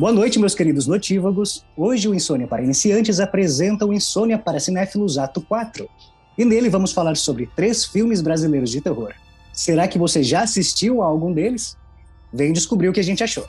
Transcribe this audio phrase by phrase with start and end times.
[0.00, 1.62] Boa noite, meus queridos notívagos.
[1.76, 5.86] Hoje o Insônia para Iniciantes apresenta o Insônia para Cinéfilos Ato 4.
[6.38, 9.12] E nele vamos falar sobre três filmes brasileiros de terror.
[9.52, 11.76] Será que você já assistiu a algum deles?
[12.32, 13.46] Vem descobrir o que a gente achou.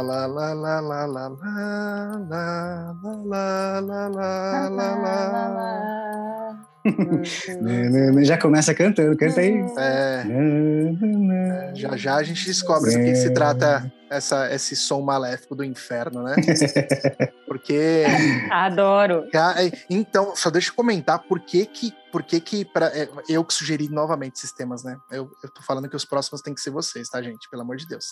[0.00, 1.68] La la la la la la la
[2.30, 4.08] la la la la
[4.68, 5.90] la la
[8.22, 9.62] Já começa cantando, canta aí.
[9.78, 10.24] É,
[11.74, 16.22] já já a gente descobre do que, se trata essa, esse som maléfico do inferno,
[16.22, 16.36] né?
[17.46, 18.04] Porque.
[18.50, 19.26] Adoro.
[19.90, 21.92] Então, só deixa eu comentar por que que.
[22.10, 24.96] Por que, que pra, é, eu que sugeri novamente esses temas, né?
[25.12, 27.48] Eu, eu tô falando que os próximos tem que ser vocês, tá, gente?
[27.48, 28.06] Pelo amor de Deus.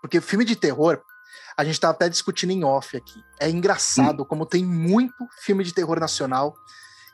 [0.00, 1.02] Porque filme de terror,
[1.56, 3.22] a gente tá até discutindo em off aqui.
[3.40, 4.26] É engraçado hum.
[4.26, 6.54] como tem muito filme de terror nacional.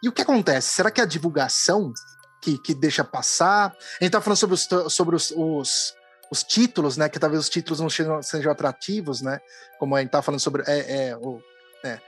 [0.03, 0.73] E o que acontece?
[0.73, 1.93] Será que é a divulgação
[2.41, 3.75] que, que deixa passar?
[4.01, 5.95] A gente tá falando sobre os, sobre os, os
[6.31, 7.09] os títulos, né?
[7.09, 9.41] Que talvez os títulos não sejam, sejam atrativos, né?
[9.79, 10.63] Como a gente tá falando sobre.
[10.67, 11.41] É, é, o,
[11.85, 11.99] é.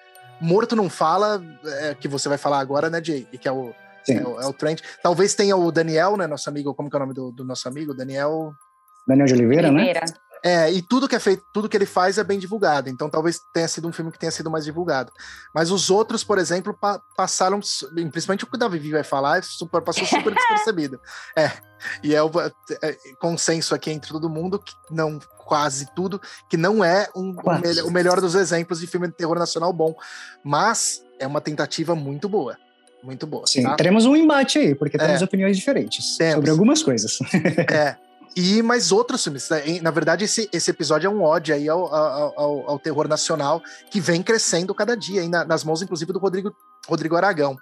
[0.40, 3.24] Morto não fala, é, que você vai falar agora, né, Jay?
[3.24, 3.74] Que é o,
[4.08, 4.80] é o, é o Trent.
[5.02, 6.26] Talvez tenha o Daniel, né?
[6.26, 7.94] Nosso amigo, como que é o nome do, do nosso amigo?
[7.94, 8.52] Daniel.
[9.06, 9.82] Daniel de Oliveira, né?
[9.82, 10.00] Oliveira.
[10.00, 10.14] né?
[10.44, 12.88] É, e tudo que é feito, tudo que ele faz é bem divulgado.
[12.88, 15.12] Então talvez tenha sido um filme que tenha sido mais divulgado.
[15.54, 17.60] Mas os outros, por exemplo, pa passaram,
[18.10, 21.00] principalmente o que o Davi vai falar, super, passou super despercebido.
[21.36, 21.52] É.
[22.02, 22.30] E é o
[22.82, 27.88] é, consenso aqui entre todo mundo, que não quase tudo, que não é um, o,
[27.88, 29.94] o melhor dos exemplos de filme de terror nacional bom.
[30.44, 32.56] Mas é uma tentativa muito boa.
[33.02, 33.46] Muito boa.
[33.46, 33.74] Sim, tá?
[33.74, 35.24] teremos um embate aí, porque temos é.
[35.24, 36.34] opiniões diferentes temos.
[36.34, 37.18] sobre algumas coisas.
[37.70, 37.96] É.
[38.34, 39.48] E mais outros filmes.
[39.48, 39.80] Né?
[39.80, 44.00] Na verdade, esse, esse episódio é um ódio aí ao, ao, ao terror nacional que
[44.00, 46.54] vem crescendo cada dia, na, nas mãos, inclusive, do Rodrigo,
[46.88, 47.56] Rodrigo Aragão.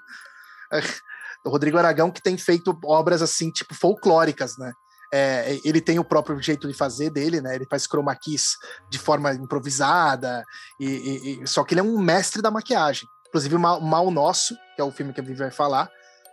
[1.44, 4.72] o Rodrigo Aragão que tem feito obras assim, tipo, folclóricas, né?
[5.12, 7.56] É, ele tem o próprio jeito de fazer dele, né?
[7.56, 8.56] Ele faz chroma keys
[8.88, 10.44] de forma improvisada,
[10.78, 13.08] e, e, e, só que ele é um mestre da maquiagem.
[13.26, 15.90] Inclusive, o Mal, Mal Nosso, que é o filme que a Vivi vai falar,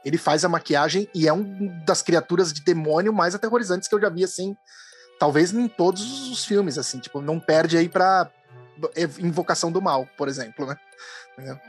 [0.07, 3.99] ele faz a maquiagem e é um das criaturas de demônio mais aterrorizantes que eu
[3.99, 4.55] já vi, assim,
[5.19, 8.31] talvez em todos os filmes, assim, tipo, não perde aí pra
[9.19, 10.77] Invocação do Mal, por exemplo, né?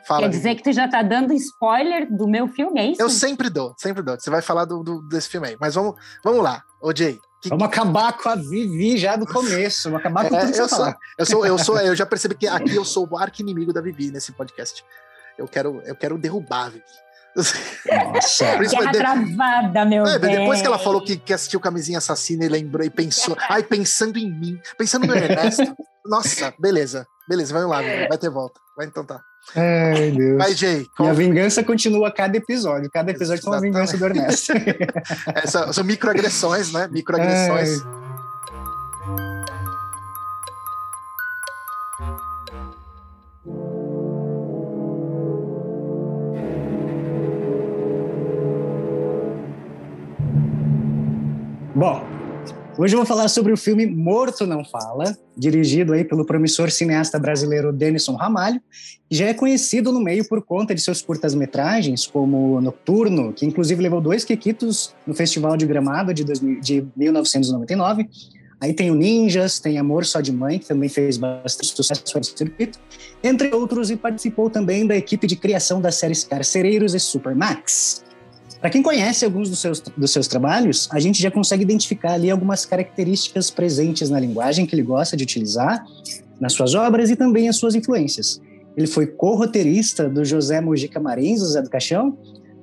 [0.06, 0.56] Fala Quer dizer aí.
[0.56, 3.02] que tu já tá dando spoiler do meu filme, é isso?
[3.02, 4.18] Eu sempre dou, sempre dou.
[4.18, 5.56] Você vai falar do, do desse filme aí.
[5.60, 7.18] Mas vamos, vamos lá, ô Jay.
[7.42, 9.90] Que, vamos acabar com a Vivi já do começo.
[9.90, 10.94] Vamos acabar com é, tudo que eu sou.
[11.18, 13.80] Eu sou, eu sou, eu já percebi que aqui eu sou o arco inimigo da
[13.80, 14.84] Vivi nesse podcast.
[15.36, 16.84] Eu quero, eu quero derrubar a Vivi.
[17.38, 18.56] Nossa.
[18.56, 18.98] Guerra de...
[18.98, 20.38] travada, meu é, bem.
[20.38, 24.18] Depois que ela falou que, que assistiu Camisinha Assassina e lembrou e pensou, ai, pensando
[24.18, 25.76] em mim, pensando no Ernesto.
[26.04, 28.58] Nossa, beleza, beleza, vamos lá, vai ter volta.
[28.76, 29.20] Vai então tá.
[29.56, 30.38] Ai, Deus.
[30.38, 30.86] Vai, Jay.
[31.00, 32.90] E a vingança continua a cada episódio.
[32.92, 34.52] Cada episódio tem uma vingança do Ernesto.
[35.34, 36.88] é, são, são microagressões, né?
[36.90, 37.80] Microagressões.
[37.80, 38.07] Ai.
[51.78, 52.02] Bom,
[52.76, 57.20] hoje eu vou falar sobre o filme Morto Não Fala, dirigido aí pelo promissor cineasta
[57.20, 58.60] brasileiro Denison Ramalho,
[59.08, 63.80] que já é conhecido no meio por conta de seus curtas-metragens, como Nocturno, que inclusive
[63.80, 68.08] levou dois quequitos no Festival de Gramado de, 2000, de 1999.
[68.60, 72.24] Aí tem o Ninjas, tem Amor Só de Mãe, que também fez bastante sucesso no
[72.24, 72.80] circuito,
[73.22, 78.07] entre outros, e participou também da equipe de criação das séries Carcereiros e Supermax.
[78.60, 82.28] Para quem conhece alguns dos seus, dos seus trabalhos, a gente já consegue identificar ali
[82.28, 85.84] algumas características presentes na linguagem que ele gosta de utilizar,
[86.40, 88.40] nas suas obras e também as suas influências.
[88.76, 92.18] Ele foi co-roteirista do José Mojica Marins, José do Caixão,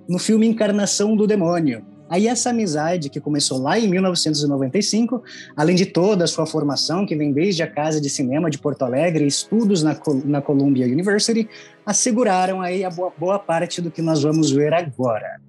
[0.08, 1.86] no filme Encarnação do Demônio.
[2.10, 5.24] Aí essa amizade que começou lá em 1995,
[5.56, 8.84] além de toda a sua formação, que vem desde a Casa de Cinema de Porto
[8.84, 11.50] Alegre e estudos na, na Columbia University,
[11.86, 15.40] asseguraram aí a boa, boa parte do que nós vamos ver agora.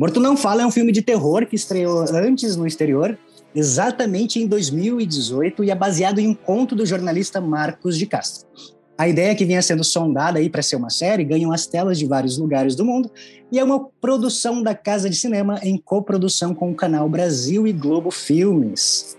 [0.00, 3.18] Morto Não Fala é um filme de terror que estreou antes no exterior,
[3.54, 8.48] exatamente em 2018, e é baseado em um conto do jornalista Marcos de Castro.
[8.96, 12.06] A ideia que vinha sendo sondada aí para ser uma série ganhou as telas de
[12.06, 13.10] vários lugares do mundo
[13.52, 17.72] e é uma produção da Casa de Cinema em coprodução com o canal Brasil e
[17.74, 19.18] Globo Filmes.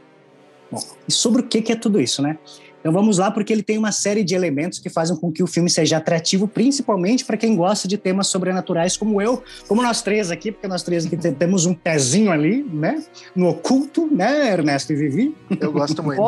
[0.71, 2.39] Bom, e sobre o que é tudo isso, né?
[2.81, 5.47] Então vamos lá, porque ele tem uma série de elementos que fazem com que o
[5.47, 10.31] filme seja atrativo, principalmente para quem gosta de temas sobrenaturais, como eu, como nós três
[10.31, 13.03] aqui, porque nós três aqui temos um pezinho ali, né?
[13.35, 15.35] No oculto, né, Ernesto e Vivi?
[15.59, 16.21] Eu gosto muito.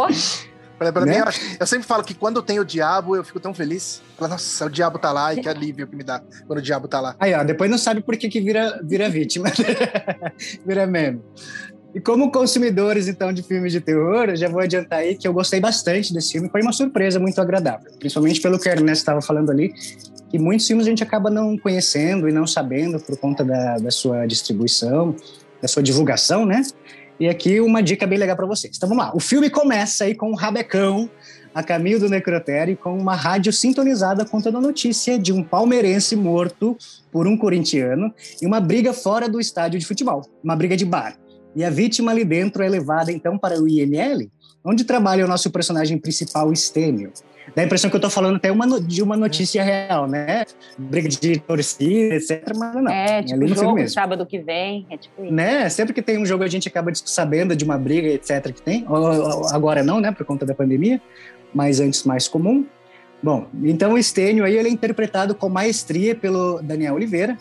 [0.78, 1.14] Pra, pra né?
[1.14, 4.02] mim, eu, eu, sempre falo que quando tem o diabo, eu fico tão feliz.
[4.18, 6.88] Falo, Nossa, o diabo tá lá e que alívio que me dá quando o diabo
[6.88, 7.16] tá lá.
[7.20, 9.50] Aí, ó, depois não sabe por que, que vira, vira vítima.
[10.66, 11.22] vira meme.
[11.94, 15.34] E como consumidores, então, de filmes de terror, eu já vou adiantar aí que eu
[15.34, 16.50] gostei bastante desse filme.
[16.50, 17.92] Foi uma surpresa muito agradável.
[18.00, 19.72] Principalmente pelo que o Ernesto estava falando ali,
[20.32, 23.92] que muitos filmes a gente acaba não conhecendo e não sabendo por conta da, da
[23.92, 25.16] sua distribuição,
[25.62, 26.64] da sua divulgação, né?
[27.20, 28.76] E aqui uma dica bem legal para vocês.
[28.76, 29.16] Então vamos lá.
[29.16, 31.08] O filme começa aí com um rabecão
[31.54, 36.76] a caminho do necrotério com uma rádio sintonizada contando a notícia de um palmeirense morto
[37.12, 38.12] por um corintiano
[38.42, 41.16] e uma briga fora do estádio de futebol, uma briga de bar.
[41.56, 44.30] E a vítima ali dentro é levada então para o IML,
[44.64, 47.12] onde trabalha o nosso personagem principal, Estênio.
[47.56, 50.46] Dá a impressão que eu estou falando até uma, de uma notícia real, né?
[50.78, 52.54] Briga de torcida, etc.
[52.56, 52.92] Mas não.
[52.92, 53.90] É, é tipo, é jogo mesmo.
[53.90, 54.88] sábado que vem.
[54.90, 55.34] É tipo isso.
[55.34, 55.70] Né?
[55.70, 58.52] Sempre que tem um jogo, a gente acaba sabendo de uma briga, etc.
[58.54, 58.86] que tem.
[59.52, 60.12] Agora não, né?
[60.12, 61.02] Por conta da pandemia.
[61.54, 62.66] Mas antes mais comum.
[63.22, 67.38] Bom, então o Estênio aí ele é interpretado com maestria pelo Daniel Oliveira,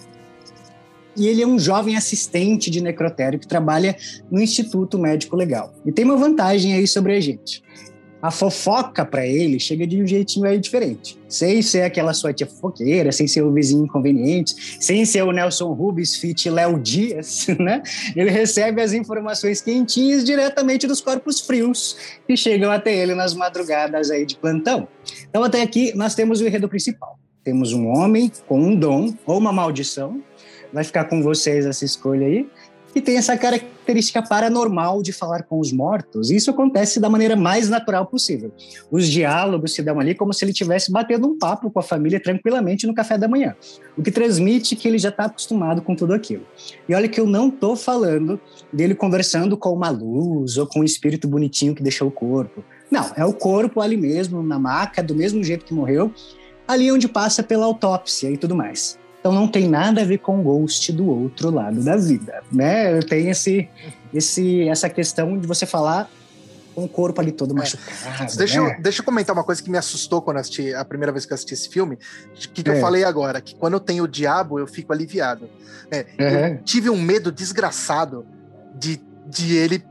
[1.17, 3.97] e ele é um jovem assistente de necrotério que trabalha
[4.31, 5.75] no Instituto Médico Legal.
[5.85, 7.63] E tem uma vantagem aí sobre a gente.
[8.23, 11.19] A fofoca para ele chega de um jeitinho aí diferente.
[11.29, 15.73] Sem ser aquela sua tia fofoqueira, sem ser o vizinho inconveniente, sem ser o Nelson
[15.73, 17.83] Rubens fit Léo Dias, né?
[18.15, 24.09] Ele recebe as informações quentinhas diretamente dos corpos frios que chegam até ele nas madrugadas
[24.09, 24.87] aí de plantão.
[25.29, 27.19] Então até aqui nós temos o enredo principal.
[27.43, 30.23] Temos um homem com um dom ou uma maldição
[30.73, 32.47] vai ficar com vocês essa escolha aí.
[32.95, 36.31] E tem essa característica paranormal de falar com os mortos.
[36.31, 38.53] Isso acontece da maneira mais natural possível.
[38.91, 42.21] Os diálogos se dão ali como se ele estivesse batendo um papo com a família
[42.21, 43.57] tranquilamente no café da manhã.
[43.97, 46.47] O que transmite que ele já está acostumado com tudo aquilo.
[46.87, 48.39] E olha que eu não estou falando
[48.71, 52.63] dele conversando com uma luz ou com um espírito bonitinho que deixou o corpo.
[52.91, 56.13] Não, é o corpo ali mesmo, na maca, do mesmo jeito que morreu,
[56.69, 59.01] ali onde passa pela autópsia e tudo mais.
[59.23, 62.99] Então não tem nada a ver com o ghost do outro lado da vida, né?
[63.03, 63.69] Tem esse,
[64.13, 66.11] esse, essa questão de você falar
[66.75, 67.59] com o corpo ali todo é.
[67.59, 68.37] machucado.
[68.37, 68.75] Deixa, né?
[68.77, 71.33] eu, deixa eu comentar uma coisa que me assustou quando assisti a primeira vez que
[71.33, 71.97] eu assisti esse filme,
[72.35, 72.77] que, que é.
[72.77, 75.49] eu falei agora, que quando eu tenho o diabo, eu fico aliviado.
[75.89, 76.57] É, uhum.
[76.57, 78.27] Eu tive um medo desgraçado
[78.75, 79.85] de, de ele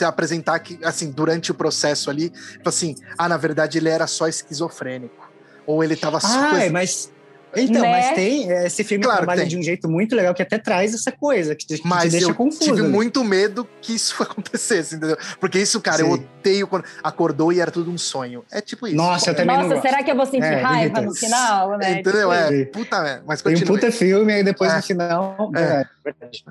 [0.00, 2.32] apresentar que, assim, durante o processo ali,
[2.64, 5.26] assim, ah, na verdade ele era só esquizofrênico.
[5.66, 6.20] Ou ele tava...
[6.22, 7.10] Ah, mas
[7.62, 7.90] então, né?
[7.90, 8.50] mas tem.
[8.50, 11.66] Esse filme claro trabalha de um jeito muito legal que até traz essa coisa, que
[11.66, 12.64] te, mas te deixa eu confuso.
[12.64, 12.88] tive né?
[12.88, 15.16] muito medo que isso acontecesse, entendeu?
[15.40, 16.02] Porque isso, cara, Sim.
[16.04, 18.44] eu odeio quando acordou e era tudo um sonho.
[18.50, 18.96] É tipo isso.
[18.96, 22.00] Nossa, eu também Nossa, não será que eu vou sentir é, raiva no final, né?
[22.00, 22.32] Entendeu?
[22.32, 23.64] É, puta, mas continue.
[23.64, 24.76] Tem um puta filme, aí depois é.
[24.76, 25.50] no final.
[25.54, 25.60] É.
[25.60, 26.44] é verdade.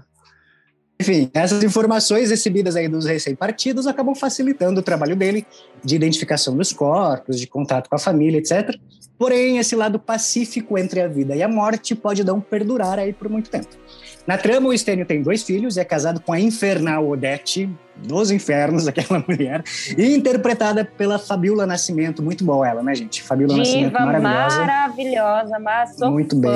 [0.99, 5.45] Enfim, essas informações recebidas aí dos recém-partidos acabam facilitando o trabalho dele
[5.83, 8.73] de identificação dos corpos, de contato com a família, etc.
[9.17, 13.29] Porém, esse lado pacífico entre a vida e a morte pode não perdurar aí por
[13.29, 13.69] muito tempo.
[14.27, 18.31] Na trama, o Estênio tem dois filhos e é casado com a infernal Odete, dos
[18.31, 19.63] infernos, aquela mulher,
[19.97, 22.23] e interpretada pela Fabiola Nascimento.
[22.23, 23.21] Muito boa ela, né, gente?
[23.21, 24.57] Fabiola Diva Nascimento, maravilhosa.
[24.59, 26.51] maravilhosa, mas sou Muito bem.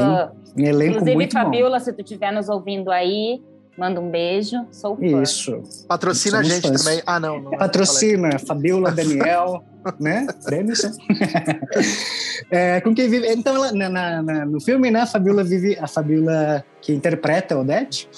[0.58, 1.86] Um elenco Inclusive, muito Fabiola, bom.
[1.86, 3.40] se tu estiver nos ouvindo aí,
[3.80, 5.24] Manda um beijo, sou fã.
[5.24, 5.64] Isso.
[5.88, 6.84] Patrocina Somos a gente fãs.
[6.84, 7.02] também.
[7.06, 7.40] Ah, não.
[7.40, 9.64] não Patrocina, Fabiola, Daniel,
[9.98, 10.28] né?
[10.44, 10.82] Prêmios.
[12.52, 13.32] é, com quem vive.
[13.32, 15.78] Então, ela, na, na, no filme, né, a Fabiola vive.
[15.80, 18.10] A Fabiola que interpreta a Odete,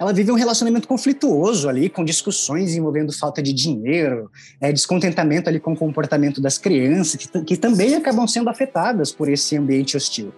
[0.00, 4.28] ela vive um relacionamento conflituoso ali, com discussões envolvendo falta de dinheiro,
[4.60, 9.28] é, descontentamento ali com o comportamento das crianças, que, que também acabam sendo afetadas por
[9.28, 10.32] esse ambiente hostil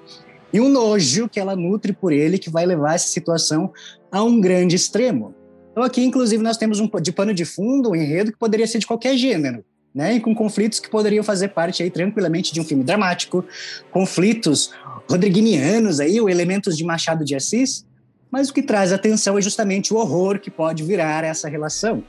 [0.57, 3.73] e um nojo que ela nutre por ele que vai levar essa situação
[4.11, 5.35] a um grande extremo.
[5.73, 8.79] Então aqui, inclusive, nós temos um de pano de fundo, um enredo que poderia ser
[8.79, 10.15] de qualquer gênero, né?
[10.15, 13.45] E com conflitos que poderiam fazer parte aí tranquilamente de um filme dramático,
[13.91, 14.73] conflitos
[15.09, 17.85] rodriguinianos aí, ou elementos de Machado de Assis,
[18.31, 22.03] mas o que traz atenção é justamente o horror que pode virar essa relação.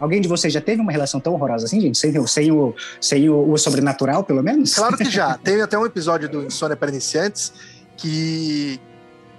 [0.00, 1.98] Alguém de vocês já teve uma relação tão horrorosa assim, gente?
[1.98, 4.74] Sem, sem, o, sem o, o sobrenatural, pelo menos?
[4.74, 5.36] Claro que já.
[5.44, 7.52] Teve até um episódio do Insônia para Iniciantes
[7.98, 8.80] que,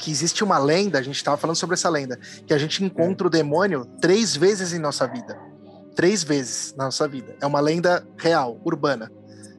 [0.02, 3.28] que existe uma lenda, a gente estava falando sobre essa lenda, que a gente encontra
[3.28, 3.28] é.
[3.28, 5.38] o demônio três vezes em nossa vida.
[5.96, 7.36] Três vezes na nossa vida.
[7.40, 9.12] É uma lenda real, urbana.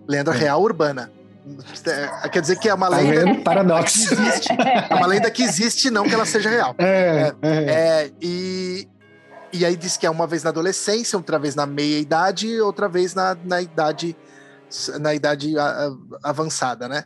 [0.08, 0.36] Lenda é.
[0.36, 1.12] real urbana.
[1.86, 3.40] É, quer dizer que é uma tá lenda.
[3.42, 4.08] Paradoxo.
[4.08, 4.48] Que existe.
[4.90, 6.74] É uma lenda que existe, não que ela seja real.
[6.78, 8.10] É, é, é.
[8.20, 8.88] e,
[9.52, 12.88] e aí diz que é uma vez na adolescência, outra vez na meia idade, outra
[12.88, 14.16] vez na, na idade
[14.98, 15.54] na idade
[16.22, 17.04] avançada, né?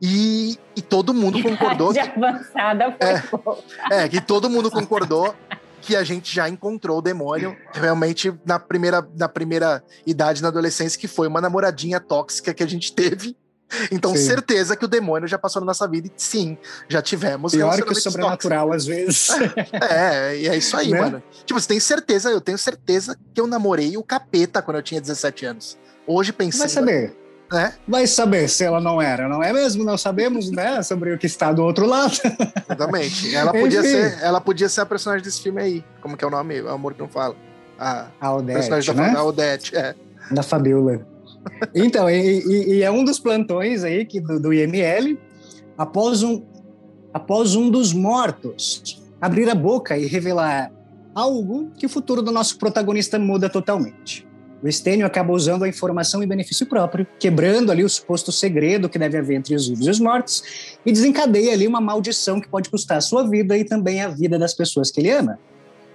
[0.00, 1.92] E, e todo mundo concordou.
[1.92, 3.54] Que, avançada foi
[3.90, 5.34] é, é, que todo mundo concordou
[5.80, 10.98] que a gente já encontrou o demônio realmente na primeira, na primeira idade, na adolescência,
[10.98, 13.36] que foi uma namoradinha tóxica que a gente teve.
[13.90, 14.24] Então, sim.
[14.24, 16.56] certeza que o demônio já passou na nossa vida e sim,
[16.88, 17.52] já tivemos.
[17.52, 18.90] Pior que o sobrenatural, tóxicos.
[18.90, 19.30] às vezes.
[19.90, 21.00] é, e é isso aí, né?
[21.00, 21.22] mano.
[21.44, 25.00] Tipo, você tem certeza, eu tenho certeza que eu namorei o capeta quando eu tinha
[25.00, 25.78] 17 anos.
[26.06, 26.60] Hoje pensei.
[26.60, 27.25] Vai saber.
[27.52, 27.72] É?
[27.86, 29.84] Vai saber se ela não era, não é mesmo?
[29.84, 30.82] Não sabemos, né?
[30.82, 32.18] Sobre o que está do outro lado.
[32.64, 33.34] Exatamente.
[33.34, 35.84] Ela podia, ser, ela podia ser a personagem desse filme aí.
[36.00, 36.60] Como que é o nome?
[36.60, 37.36] O amor que não fala.
[37.78, 39.12] A, a Odete, personagem né?
[39.12, 39.94] da, Odete, é.
[40.30, 41.06] Da Fabiola.
[41.74, 45.16] Então, e, e, e, é um dos plantões aí que, do, do IML,
[45.78, 46.42] após um,
[47.14, 50.72] após um dos mortos abrir a boca e revelar
[51.14, 54.25] algo que o futuro do nosso protagonista muda totalmente.
[54.62, 58.98] O Estênio acaba usando a informação em benefício próprio, quebrando ali o suposto segredo que
[58.98, 60.42] deve haver entre os vivos e os mortos,
[60.84, 64.38] e desencadeia ali uma maldição que pode custar a sua vida e também a vida
[64.38, 65.38] das pessoas que ele ama.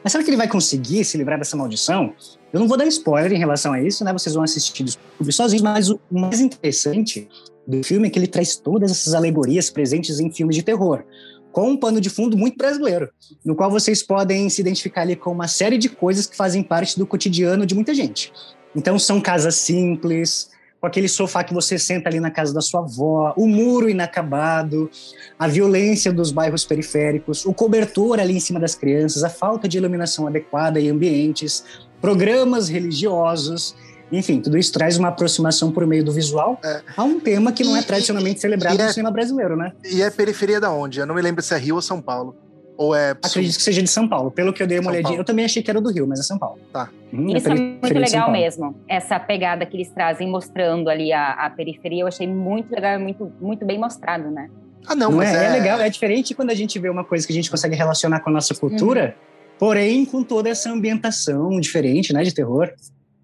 [0.04, 2.14] Mas será que ele vai conseguir se livrar dessa maldição?
[2.52, 4.12] Eu não vou dar spoiler em relação a isso, né?
[4.12, 7.28] Vocês vão assistir descobrir sozinhos, mas o mais interessante
[7.68, 11.04] do filme é que ele traz todas essas alegorias presentes em filmes de terror,
[11.52, 13.10] com um pano de fundo muito brasileiro,
[13.44, 16.98] no qual vocês podem se identificar ali com uma série de coisas que fazem parte
[16.98, 18.32] do cotidiano de muita gente.
[18.76, 20.50] Então são casas simples,
[20.82, 24.90] com aquele sofá que você senta ali na casa da sua avó, o muro inacabado,
[25.38, 29.78] a violência dos bairros periféricos, o cobertor ali em cima das crianças, a falta de
[29.78, 31.64] iluminação adequada em ambientes,
[32.02, 33.76] programas religiosos,
[34.12, 36.82] enfim, tudo isso traz uma aproximação por meio do visual é.
[36.98, 39.72] a um tema que não é tradicionalmente e, celebrado e no é, cinema brasileiro, né?
[39.84, 41.00] E é periferia da onde?
[41.00, 42.36] Eu não me lembro se é Rio ou São Paulo.
[42.78, 43.12] Ou é.
[43.12, 44.32] Acredito que seja de São Paulo.
[44.32, 45.22] Pelo que eu dei uma São olhadinha, Paulo.
[45.22, 46.60] eu também achei que era do Rio, mas é São Paulo.
[46.74, 46.90] Tá.
[47.14, 48.76] Hum, Isso é, é muito legal mesmo.
[48.88, 53.32] Essa pegada que eles trazem mostrando ali a, a periferia, eu achei muito legal, muito,
[53.40, 54.50] muito bem mostrado, né?
[54.88, 55.48] Ah, não, não mas é, é...
[55.48, 58.20] é legal, é diferente quando a gente vê uma coisa que a gente consegue relacionar
[58.22, 59.56] com a nossa cultura, uhum.
[59.60, 62.72] porém com toda essa ambientação diferente, né, de terror.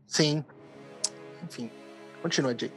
[0.05, 0.43] Sim.
[2.27, 2.69] Continua, Jay.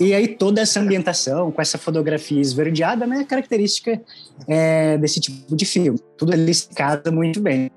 [0.00, 4.00] E aí toda essa ambientação, com essa fotografia esverdeada, né, é característica
[4.48, 5.98] é, desse tipo de filme.
[6.16, 7.70] Tudo ali se casa muito bem.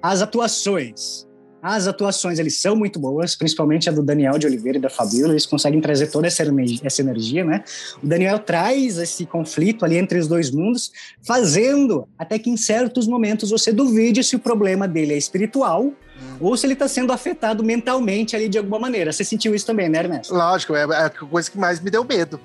[0.00, 1.25] As atuações.
[1.66, 5.32] As atuações, eles são muito boas, principalmente a do Daniel de Oliveira e da Fabiola,
[5.32, 7.64] eles conseguem trazer toda essa energia, essa energia, né?
[8.00, 10.92] O Daniel traz esse conflito ali entre os dois mundos,
[11.24, 15.92] fazendo até que em certos momentos você duvide se o problema dele é espiritual
[16.38, 19.12] ou se ele está sendo afetado mentalmente ali de alguma maneira.
[19.12, 20.32] Você sentiu isso também, né, Ernesto?
[20.32, 22.40] Lógico, é, é a coisa que mais me deu medo.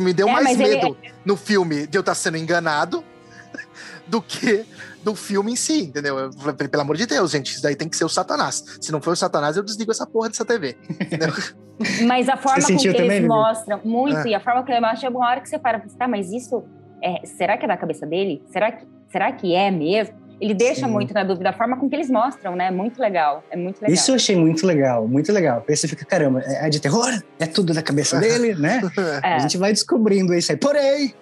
[0.00, 1.12] Me deu é, mais medo ele...
[1.24, 3.02] no filme de eu estar tá sendo enganado
[4.06, 4.64] do que
[5.02, 6.18] do filme em si, entendeu?
[6.18, 8.64] Eu, pelo amor de Deus, gente, isso daí tem que ser o Satanás.
[8.80, 10.76] Se não for o Satanás, eu desligo essa porra dessa TV.
[12.06, 14.28] mas a forma com que também, eles mostram, muito, é.
[14.28, 16.30] e a forma que ele mostra, chega uma hora que você para e tá, mas
[16.30, 16.62] isso,
[17.02, 18.42] é, será que é da cabeça dele?
[18.46, 20.22] Será que, será que é mesmo?
[20.40, 20.92] Ele deixa Sim.
[20.92, 22.66] muito na dúvida, a forma com que eles mostram, né?
[22.66, 23.94] É muito legal, é muito legal.
[23.94, 25.64] Isso eu achei muito legal, muito legal.
[25.68, 27.08] Aí você fica, caramba, é, é de terror?
[27.38, 28.80] É tudo da cabeça dele, né?
[29.22, 29.34] É.
[29.34, 30.58] A gente vai descobrindo isso aí.
[30.58, 31.14] Porém,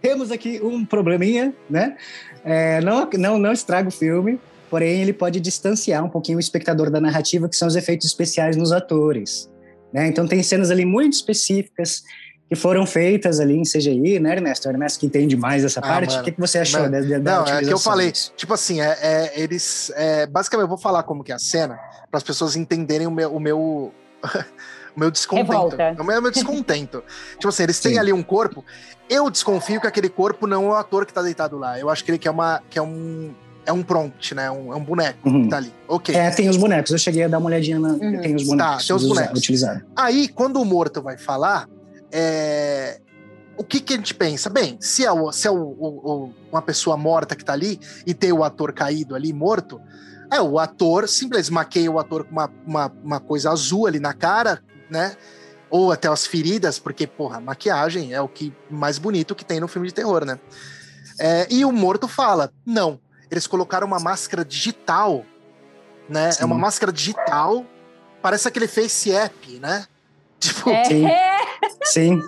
[0.00, 1.96] temos aqui um probleminha, né?
[2.46, 4.38] É, não, não, não estraga o filme,
[4.70, 8.56] porém ele pode distanciar um pouquinho o espectador da narrativa, que são os efeitos especiais
[8.56, 9.50] nos atores.
[9.92, 10.06] Né?
[10.06, 12.04] Então tem cenas ali muito específicas
[12.48, 14.68] que foram feitas ali em CGI, né, Ernesto?
[14.68, 16.10] O Ernesto que entende mais essa ah, parte.
[16.10, 18.12] Mano, o que, que você achou mano, da, da Não, é que eu falei.
[18.12, 19.90] Tipo assim, é, é eles.
[19.96, 21.74] É, basicamente, eu vou falar como que é a cena,
[22.08, 23.34] para as pessoas entenderem o meu.
[23.34, 23.92] O meu...
[24.96, 25.52] o meu descontento.
[25.52, 25.96] Revolta.
[25.98, 27.04] O meu, o meu descontento.
[27.36, 27.98] tipo assim, eles têm Sim.
[27.98, 28.64] ali um corpo.
[29.08, 31.78] Eu desconfio que aquele corpo não é o ator que tá deitado lá.
[31.78, 33.34] Eu acho que ele que é, uma, que é um.
[33.64, 34.48] É um prompt, né?
[34.48, 35.42] Um, é um boneco uhum.
[35.42, 35.74] que tá ali.
[35.88, 36.14] Ok.
[36.14, 36.92] É, tem os bonecos.
[36.92, 37.88] Eu cheguei a dar uma olhadinha na.
[37.88, 38.20] Uhum.
[38.20, 38.82] Tem os bonecos.
[38.82, 39.38] Tá, tem os bonecos.
[39.40, 39.82] Utilizados.
[39.96, 41.68] Aí, quando o morto vai falar,
[42.12, 43.00] é,
[43.56, 44.48] o que, que a gente pensa?
[44.48, 48.14] Bem, se é, o, se é o, o, uma pessoa morta que tá ali e
[48.14, 49.80] tem o ator caído ali, morto,
[50.30, 54.12] é o ator simplesmente maqueia o ator com uma, uma, uma, coisa azul ali na
[54.12, 54.60] cara,
[54.90, 55.16] né?
[55.68, 59.68] Ou até as feridas, porque, porra, maquiagem é o que mais bonito que tem no
[59.68, 60.38] filme de terror, né?
[61.18, 63.00] É, e o morto fala: não,
[63.30, 65.24] eles colocaram uma máscara digital,
[66.08, 66.30] né?
[66.32, 66.42] Sim.
[66.42, 67.64] É uma máscara digital,
[68.22, 69.86] parece aquele face app, né?
[70.38, 70.84] Tipo, é.
[70.84, 71.06] sim.
[71.82, 72.22] sim.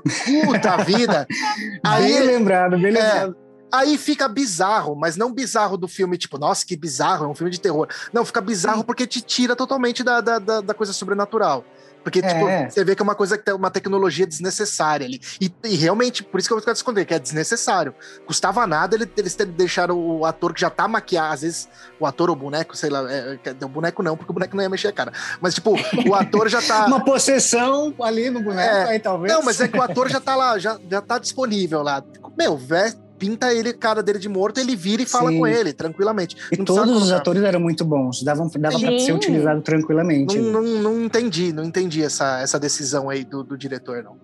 [0.46, 1.26] Puta vida.
[1.84, 3.36] Aí, bem lembrado, bem é, lembrado.
[3.70, 7.50] Aí fica bizarro, mas não bizarro do filme, tipo, nossa, que bizarro, é um filme
[7.50, 7.86] de terror.
[8.12, 11.64] Não, fica bizarro porque te tira totalmente da, da, da, da coisa sobrenatural.
[12.02, 12.60] Porque, tipo, é.
[12.60, 15.20] tipo, você vê que é uma coisa que tem uma tecnologia desnecessária ali.
[15.40, 17.94] E, e realmente, por isso que eu vou esconder, que é desnecessário.
[18.26, 22.36] Custava nada eles deixaram o ator que já tá maquiado, às vezes o ator ou
[22.36, 24.88] o boneco, sei lá, é, é, o boneco não, porque o boneco não ia mexer
[24.88, 25.12] a cara.
[25.40, 25.74] Mas, tipo,
[26.08, 26.86] o ator já tá.
[26.88, 29.32] uma possessão ali no boneco, é, aí talvez.
[29.32, 32.02] Não, mas é que o ator já tá lá, já, já tá disponível lá.
[32.36, 35.38] Meu, velho pinta ele, cara dele de morto, ele vira e fala Sim.
[35.38, 36.36] com ele, tranquilamente.
[36.52, 40.38] E não todos os atores eram muito bons, davam, dava pra ser utilizado tranquilamente.
[40.38, 44.16] Não, não, não, entendi, não entendi essa, essa decisão aí do, do diretor, não.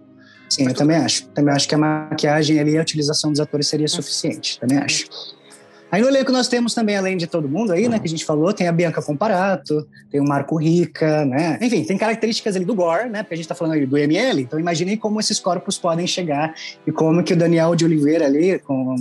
[0.48, 1.06] Sim, Mas eu também bem.
[1.06, 1.26] acho.
[1.28, 5.06] Também acho que a maquiagem ali e a utilização dos atores seria suficiente, também acho.
[5.94, 8.24] Aí no elenco nós temos também, além de todo mundo aí, né, que a gente
[8.24, 11.56] falou, tem a Bianca Comparato, tem o Marco Rica, né?
[11.62, 13.22] Enfim, tem características ali do Gore, né?
[13.22, 16.52] Porque a gente tá falando ali do ML, então imaginei como esses corpos podem chegar
[16.84, 18.96] e como que o Daniel de Oliveira ali, com,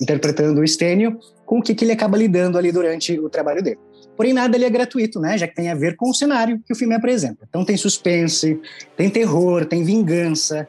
[0.00, 3.78] interpretando o Estênio, com o que, que ele acaba lidando ali durante o trabalho dele.
[4.16, 5.36] Porém, nada ali é gratuito, né?
[5.36, 7.46] Já que tem a ver com o cenário que o filme apresenta.
[7.46, 8.58] Então tem suspense,
[8.96, 10.66] tem terror, tem vingança.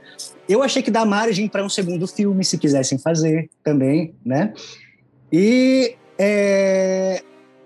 [0.50, 4.52] Eu achei que dá margem para um segundo filme, se quisessem fazer também, né?
[5.32, 7.22] E é,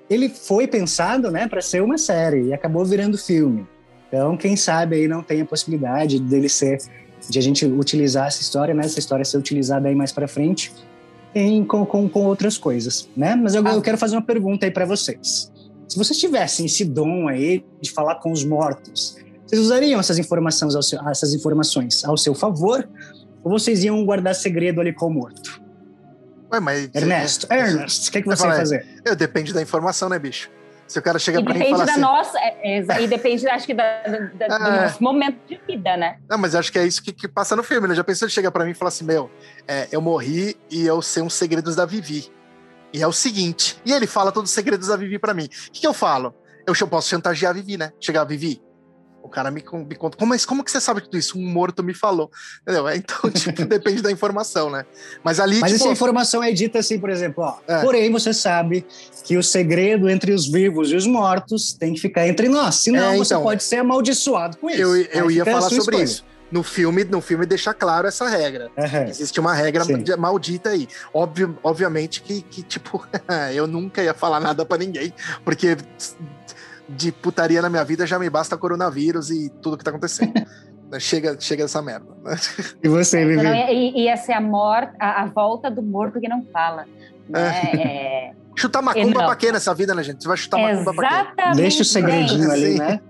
[0.09, 3.67] ele foi pensado né, para ser uma série e acabou virando filme.
[4.07, 6.77] Então, quem sabe aí não tem a possibilidade dele ser,
[7.27, 10.71] de a gente utilizar essa história, né, essa história ser utilizada aí mais para frente
[11.33, 13.35] em, com, com, com, outras coisas, né?
[13.35, 13.73] Mas eu, ah.
[13.73, 15.51] eu quero fazer uma pergunta aí para vocês.
[15.87, 20.75] Se vocês tivessem esse dom aí de falar com os mortos, vocês usariam essas informações
[20.85, 22.87] seu, essas informações ao seu favor
[23.43, 25.61] ou vocês iam guardar segredo ali com o morto?
[26.53, 26.89] Ué, mas.
[26.93, 28.85] Ernesto, é, Ernest, o que, é que você vai fazer?
[29.03, 30.49] Eu depende da informação, né, bicho?
[30.87, 32.01] Se o cara chega e pra mim e fala da assim...
[32.01, 34.81] Nossa, é, é, e depende, acho que, da, da, do é.
[34.83, 36.17] nosso momento de vida, né?
[36.29, 37.95] Não, mas acho que é isso que, que passa no filme, né?
[37.95, 39.31] Já pensou ele chegar pra mim e falar assim, meu,
[39.67, 42.31] é, eu morri e eu sei uns segredos da Vivi.
[42.93, 45.45] E é o seguinte, e ele fala todos os segredos da Vivi pra mim.
[45.45, 46.35] O que, que eu falo?
[46.67, 47.91] Eu, eu posso chantagear a Vivi, né?
[47.99, 48.61] Chegar, a Vivi,
[49.23, 51.39] o cara me, me conta, mas como que você sabe tudo isso?
[51.39, 52.29] Um morto me falou.
[52.61, 52.87] Entendeu?
[52.87, 54.85] É, então, tipo, depende da informação, né?
[55.23, 55.59] Mas ali.
[55.59, 57.55] Mas tipo, essa informação é dita assim, por exemplo, ó.
[57.65, 57.81] É.
[57.81, 58.85] Porém, você sabe
[59.23, 62.75] que o segredo entre os vivos e os mortos tem que ficar entre nós.
[62.75, 64.81] Senão é, então, você pode ser amaldiçoado com isso.
[64.81, 66.03] Eu, eu ia falar sobre escolha.
[66.03, 66.25] isso.
[66.51, 68.69] No filme, no filme deixa claro essa regra.
[68.77, 69.07] Uhum.
[69.07, 70.03] Existe uma regra Sim.
[70.19, 70.87] maldita aí.
[71.11, 73.03] Óbvio, obviamente que, que tipo,
[73.55, 75.11] eu nunca ia falar nada para ninguém,
[75.43, 75.77] porque
[76.95, 80.33] de putaria na minha vida já me basta coronavírus e tudo que tá acontecendo.
[80.99, 82.07] chega, chega essa merda.
[82.83, 83.43] E você, Vivi?
[83.45, 86.85] Ia, ia ser a, morte, a, a, volta do morto que não fala.
[87.27, 87.71] Né?
[87.73, 87.77] É.
[87.77, 88.33] É...
[88.55, 90.21] Chutar macumba pra quê nessa vida, né, gente?
[90.21, 91.35] Você vai chutar macumba Exatamente.
[91.35, 91.55] pra quê?
[91.55, 93.01] Deixa o segredinho ali, né?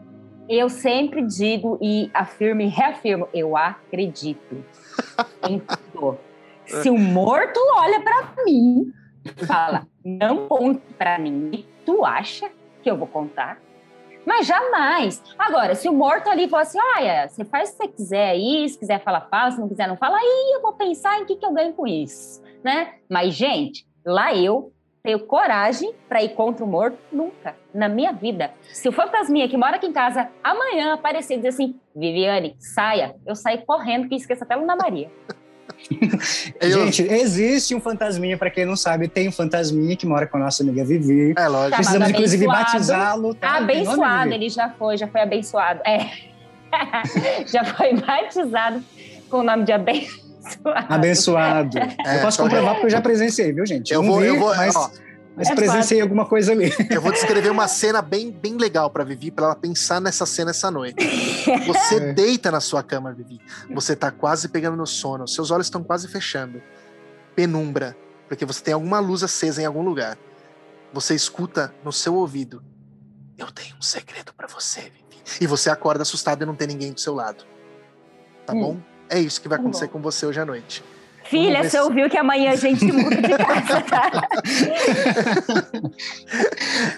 [0.48, 4.64] Eu sempre digo e afirmo e reafirmo, eu acredito
[5.50, 6.18] em tudo.
[6.82, 8.92] Se o morto olha para mim
[9.26, 12.50] e fala, não conte para mim, tu acha
[12.82, 13.58] que eu vou contar.
[14.26, 15.22] Mas jamais.
[15.38, 18.68] Agora, se o morto ali for assim, olha, você faz o que você quiser aí,
[18.70, 21.36] se quiser falar, fala, se não quiser, não fala, aí eu vou pensar em que,
[21.36, 22.96] que eu ganho com isso, né?
[23.10, 24.72] Mas, gente, lá eu
[25.04, 26.98] tenho coragem para ir contra o morto?
[27.12, 28.54] Nunca, na minha vida.
[28.62, 33.16] Se o fantasminha que mora aqui em casa amanhã aparecer e dizer assim, Viviane, saia,
[33.26, 35.12] eu saio correndo que esqueça até a Luna Maria.
[36.62, 40.42] Gente, existe um fantasminha, para quem não sabe, tem um fantasminha que mora com a
[40.42, 41.34] nossa amiga Vivi.
[41.38, 41.76] É lógico.
[41.76, 43.36] Precisamos, inclusive, batizá-lo.
[43.36, 43.58] Tá?
[43.58, 45.82] Abençoado, ele já foi, já foi abençoado.
[45.86, 46.10] É.
[47.46, 48.84] já foi batizado
[49.30, 50.24] com o nome de abençoado.
[50.90, 51.78] Abençoado.
[51.78, 53.94] É, eu posso comprovar porque eu já presenciei, viu, gente?
[53.94, 54.76] Eu não vou, vi, eu vou, mas...
[54.76, 54.90] Ó,
[55.36, 56.72] mas é presenciei alguma coisa ali.
[56.90, 60.52] Eu vou descrever uma cena bem, bem legal para Vivi, para ela pensar nessa cena
[60.52, 61.04] essa noite.
[61.66, 62.14] Você é.
[62.14, 63.40] deita na sua cama, Vivi.
[63.74, 66.62] Você tá quase pegando no sono, seus olhos estão quase fechando.
[67.36, 70.18] Penumbra, porque você tem alguma luz acesa em algum lugar.
[70.94, 72.64] Você escuta no seu ouvido:
[73.38, 75.04] Eu tenho um segredo para você, Vivi.
[75.42, 77.44] E você acorda assustado e não tem ninguém do seu lado.
[78.46, 78.60] Tá hum.
[78.60, 78.78] bom?
[79.10, 80.84] É isso que vai tá acontecer com você hoje à noite.
[81.34, 84.12] Filha, você ouviu que amanhã a gente muda de casa, tá?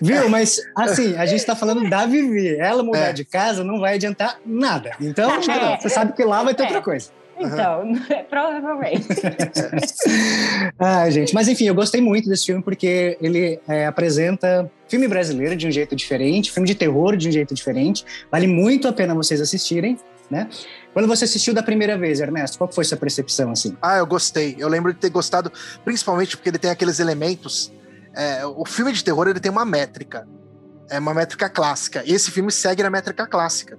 [0.02, 0.28] Viu?
[0.28, 2.58] Mas, assim, a gente está falando da Vivi.
[2.58, 3.14] Ela mudar é.
[3.14, 4.92] de casa não vai adiantar nada.
[5.00, 5.80] Então, é.
[5.80, 6.66] você sabe que lá vai ter é.
[6.66, 7.12] outra coisa.
[7.40, 7.96] Então, uhum.
[8.30, 9.08] provavelmente.
[10.78, 15.56] ah, gente, mas enfim, eu gostei muito desse filme porque ele é, apresenta filme brasileiro
[15.56, 18.04] de um jeito diferente, filme de terror de um jeito diferente.
[18.30, 19.98] Vale muito a pena vocês assistirem,
[20.30, 20.50] né?
[20.96, 23.76] Quando você assistiu da primeira vez, Ernesto, qual foi sua percepção assim?
[23.82, 24.56] Ah, eu gostei.
[24.58, 25.52] Eu lembro de ter gostado,
[25.84, 27.70] principalmente porque ele tem aqueles elementos.
[28.16, 30.26] É, o filme de terror ele tem uma métrica,
[30.90, 32.02] é uma métrica clássica.
[32.06, 33.78] E esse filme segue na métrica clássica,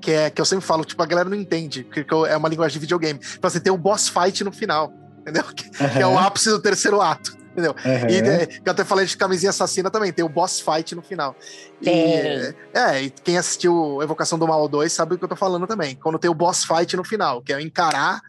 [0.00, 2.72] que é que eu sempre falo, tipo a galera não entende, porque é uma linguagem
[2.72, 3.20] de videogame.
[3.36, 5.44] Então, você tem o boss fight no final, entendeu?
[5.54, 5.90] Que, uhum.
[5.90, 7.74] que é o ápice do terceiro ato entendeu?
[7.84, 8.08] Uhum.
[8.08, 11.02] E né, que eu até falei de camisinha assassina também, tem o boss fight no
[11.02, 11.34] final.
[11.82, 12.54] Tem.
[12.72, 15.96] é, e quem assistiu Evocação do Mal 2 sabe o que eu tô falando também.
[15.96, 18.20] Quando tem o boss fight no final, que é encarar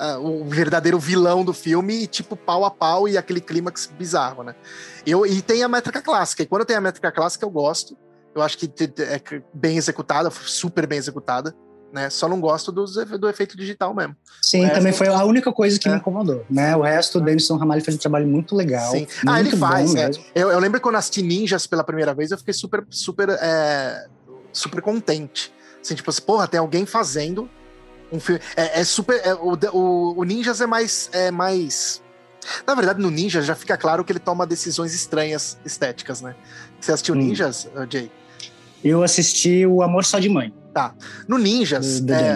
[0.00, 4.54] uh, o verdadeiro vilão do filme, tipo pau a pau e aquele clímax bizarro, né?
[5.06, 7.96] Eu, e tem a métrica clássica, e quando tem a métrica clássica eu gosto.
[8.34, 11.54] Eu acho que é bem executada, super bem executada.
[11.92, 12.08] Né?
[12.08, 12.84] Só não gosto do,
[13.18, 14.16] do efeito digital mesmo.
[14.40, 15.92] Sim, também foi a única coisa que é.
[15.92, 16.74] me incomodou, né?
[16.74, 18.90] O resto, o Denison Ramalho fez um trabalho muito legal.
[18.90, 19.06] Sim.
[19.26, 20.10] ah, ele faz, é.
[20.34, 24.06] eu, eu, lembro quando assisti Ninjas pela primeira vez, eu fiquei super, super, é,
[24.52, 25.52] super contente.
[25.80, 27.48] Assim, tipo assim, porra, tem alguém fazendo
[28.10, 28.40] um filme.
[28.56, 29.20] É, é super.
[29.24, 32.02] É, o, o, o, Ninjas é mais, é mais.
[32.66, 36.34] Na verdade, no Ninjas já fica claro que ele toma decisões estranhas estéticas, né?
[36.80, 37.18] Você assistiu hum.
[37.18, 38.10] Ninjas, Jay?
[38.84, 40.52] Eu assisti O Amor Só de Mãe.
[40.72, 40.94] Tá.
[41.28, 42.34] No Ninjas, do, é,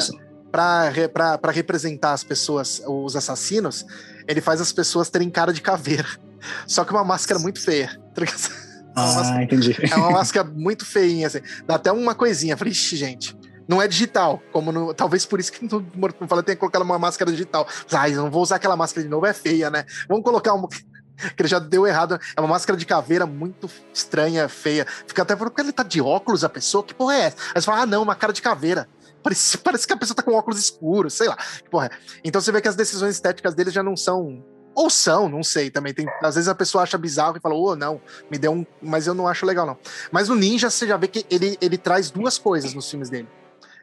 [0.48, 3.84] para representar as pessoas, os assassinos,
[4.28, 6.06] ele faz as pessoas terem cara de caveira.
[6.66, 7.98] Só que uma máscara muito feia.
[8.14, 8.22] Tá
[8.94, 9.76] ah, máscara, entendi.
[9.90, 11.40] É uma máscara muito feinha, assim.
[11.66, 12.56] Dá até uma coisinha.
[12.56, 13.36] Falei, ixi, gente.
[13.68, 16.98] Não é digital, como no, talvez por isso que não fala tem que colocar uma
[16.98, 17.66] máscara digital.
[17.90, 19.84] Ai, não vou usar aquela máscara de novo, é feia, né?
[20.08, 20.68] Vamos colocar uma
[21.36, 22.18] que ele já deu errado.
[22.36, 24.86] É uma máscara de caveira muito estranha, feia.
[25.06, 26.84] Fica até falando, porque ele tá de óculos, a pessoa?
[26.84, 27.36] Que porra é essa?
[27.54, 28.88] Aí você fala, ah, não, uma cara de caveira.
[29.26, 31.34] Parece, parece que a pessoa tá com óculos escuros, sei lá.
[31.34, 31.90] Que porra é.
[32.22, 34.44] Então você vê que as decisões estéticas dele já não são.
[34.72, 35.92] Ou são, não sei também.
[35.92, 38.00] Tem, às vezes a pessoa acha bizarro e fala, ô, oh, não,
[38.30, 38.64] me deu um.
[38.80, 39.76] Mas eu não acho legal, não.
[40.12, 43.28] Mas o Ninja, você já vê que ele, ele traz duas coisas nos filmes dele.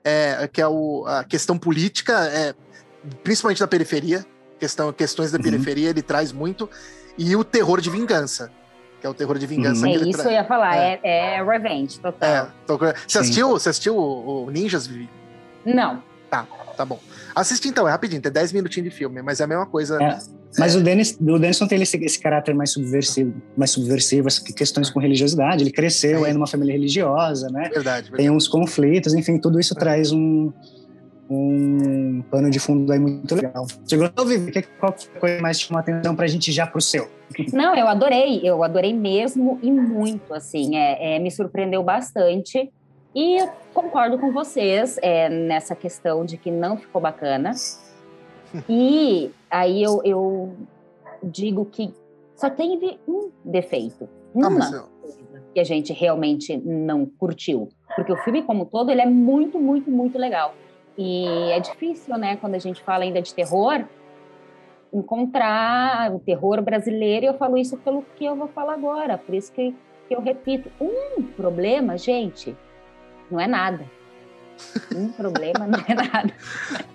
[0.02, 2.56] É, que é o, a questão política, é,
[3.22, 4.26] principalmente da periferia,
[4.64, 5.44] questão, questões da uhum.
[5.44, 6.70] periferia, ele traz muito
[7.18, 8.52] e o terror de vingança.
[9.00, 9.86] Que é o terror de vingança.
[9.86, 9.94] Uhum.
[9.94, 10.32] É isso tra...
[10.32, 12.30] eu ia falar, é, é, é Revenge, total.
[12.30, 12.78] É, tô...
[12.78, 15.10] Você assistiu, você assistiu o, o Ninjas, Vivi?
[15.66, 16.02] Não.
[16.30, 17.00] Tá, tá bom.
[17.36, 20.02] Assiste então, é rapidinho, tem 10 minutinhos de filme, mas é a mesma coisa.
[20.02, 20.18] É,
[20.58, 20.78] mas é.
[20.80, 24.90] o Dennis, o Dennis não tem esse, esse caráter mais subversivo, mais subversivo, as questões
[24.90, 25.64] com religiosidade.
[25.64, 26.30] Ele cresceu é.
[26.30, 27.70] aí numa família religiosa, né?
[27.74, 28.18] Verdade, verdade.
[28.18, 29.80] Tem uns conflitos, enfim, tudo isso é.
[29.80, 30.52] traz um,
[31.30, 33.66] um pano de fundo aí muito legal.
[33.66, 34.52] Você gostou, Vivi?
[34.52, 37.10] Que, qual coisa mais chamou a atenção pra gente já pro seu?
[37.52, 42.72] Não, eu adorei, eu adorei mesmo e muito, assim, é, é me surpreendeu bastante.
[43.16, 47.52] E eu concordo com vocês é, nessa questão de que não ficou bacana.
[48.70, 50.54] E aí eu, eu
[51.24, 51.94] digo que
[52.36, 57.70] só teve um defeito, ah, uma ah, coisa que a gente realmente não curtiu.
[57.96, 60.54] Porque o filme como todo, ele é muito, muito, muito legal.
[60.98, 63.84] E é difícil, né, quando a gente fala ainda de terror,
[64.94, 69.34] encontrar o terror brasileiro, e eu falo isso pelo que eu vou falar agora, por
[69.34, 69.76] isso que,
[70.08, 70.70] que eu repito.
[70.80, 72.56] Um problema, gente,
[73.30, 73.84] não é nada.
[74.96, 76.34] Um problema não é nada.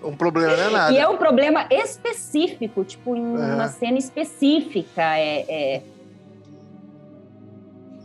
[0.04, 0.92] um problema não é nada.
[0.92, 5.02] E é um problema específico, tipo, em uma cena específica.
[5.18, 5.82] É, é...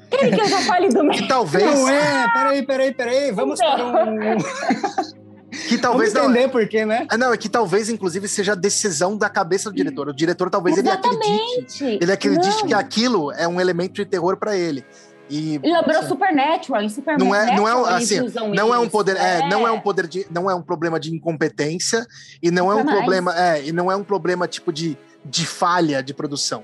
[0.09, 1.27] Quer que eu já fale do meu?
[1.27, 1.63] talvez.
[1.63, 3.31] Não é, peraí, peraí, peraí.
[3.31, 3.91] Vamos então...
[3.91, 5.13] para um.
[5.67, 7.05] Que talvez Vamos entender não, por quê, né?
[7.11, 10.09] É, não, é que talvez, inclusive, seja a decisão da cabeça do diretor.
[10.09, 11.27] O diretor talvez Exatamente.
[11.27, 11.85] ele acredite.
[12.01, 12.67] Ele acredite não.
[12.67, 14.83] que aquilo é um elemento de terror para ele.
[15.29, 17.33] E lembrou assim, Supernatural, em Supernatural.
[17.33, 18.19] Não é, não é assim,
[18.53, 20.99] não é um poder, é, é, não é um poder de, não é um problema
[20.99, 22.05] de incompetência
[22.41, 26.03] e não é um problema, é, e não é um problema tipo de, de falha
[26.03, 26.63] de produção.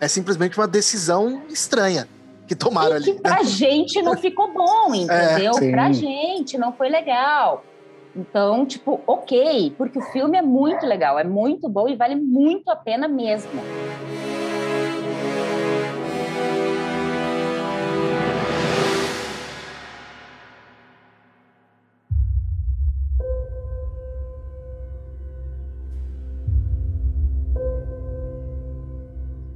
[0.00, 2.08] É simplesmente uma decisão estranha
[2.46, 3.12] que tomaram e ali.
[3.14, 5.52] Que pra gente não ficou bom, entendeu?
[5.60, 7.64] É, pra gente não foi legal.
[8.16, 12.70] Então, tipo, ok, porque o filme é muito legal, é muito bom e vale muito
[12.70, 13.50] a pena mesmo.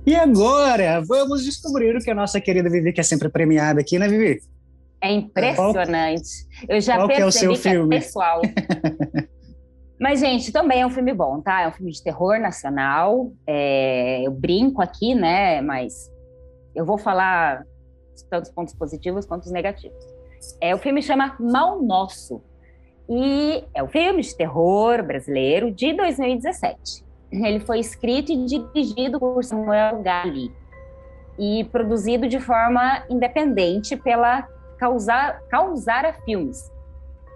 [0.06, 3.98] E agora, vamos descobrir o que a nossa querida Vivi, que é sempre premiada aqui,
[3.98, 4.38] né, Vivi?
[5.00, 6.49] É impressionante.
[6.66, 7.96] Qual, eu já qual percebi que é, o seu é filme?
[7.96, 8.42] é pessoal.
[10.00, 11.60] Mas, gente, também é um filme bom, tá?
[11.60, 13.32] É um filme de terror nacional.
[13.46, 15.60] É, eu brinco aqui, né?
[15.60, 16.10] Mas
[16.74, 17.64] eu vou falar
[18.30, 19.98] tanto os pontos positivos quanto os negativos.
[20.60, 22.42] É, o filme chama Mal Nosso.
[23.08, 27.04] E é um filme de terror brasileiro de 2017.
[27.32, 30.50] Ele foi escrito e dirigido por Samuel Gali
[31.38, 34.46] e produzido de forma independente pela
[34.80, 36.72] causar, causar a filmes.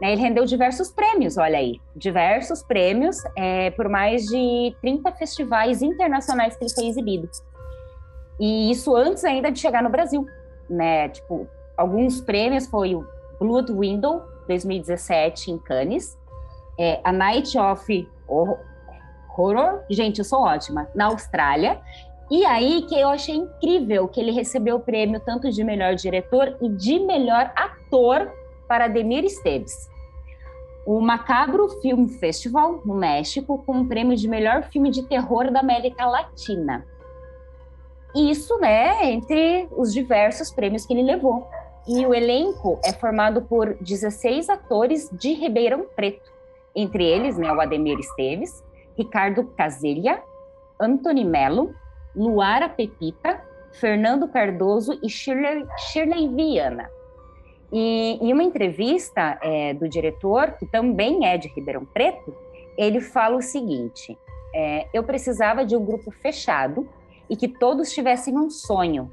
[0.00, 5.82] Né, ele rendeu diversos prêmios, olha aí, diversos prêmios é, por mais de 30 festivais
[5.82, 7.30] internacionais que ele foi exibido.
[8.40, 10.26] E isso antes ainda de chegar no Brasil,
[10.68, 11.08] né?
[11.10, 13.06] Tipo, alguns prêmios foi o
[13.38, 16.18] Blood Window 2017 em Cannes,
[16.76, 21.80] é, a Night of Horror, gente, eu sou ótima, na Austrália,
[22.36, 26.56] e aí que eu achei incrível que ele recebeu o prêmio tanto de melhor diretor
[26.60, 28.28] e de melhor ator
[28.66, 29.88] para Demir Esteves.
[30.84, 35.60] O Macabro Film Festival, no México, com o prêmio de melhor filme de terror da
[35.60, 36.84] América Latina.
[38.16, 41.48] Isso, né, entre os diversos prêmios que ele levou.
[41.86, 46.32] E o elenco é formado por 16 atores de Ribeirão Preto.
[46.74, 48.64] entre eles, né, o Ademir Esteves,
[48.98, 50.20] Ricardo Caselha,
[50.80, 51.72] Antony Melo,
[52.14, 53.40] Luara Pepita,
[53.72, 56.90] Fernando Cardoso e Shirley, Shirley Viana.
[57.72, 62.34] E em uma entrevista é, do diretor, que também é de Ribeirão Preto,
[62.78, 64.16] ele fala o seguinte:
[64.54, 66.88] é, eu precisava de um grupo fechado
[67.28, 69.10] e que todos tivessem um sonho.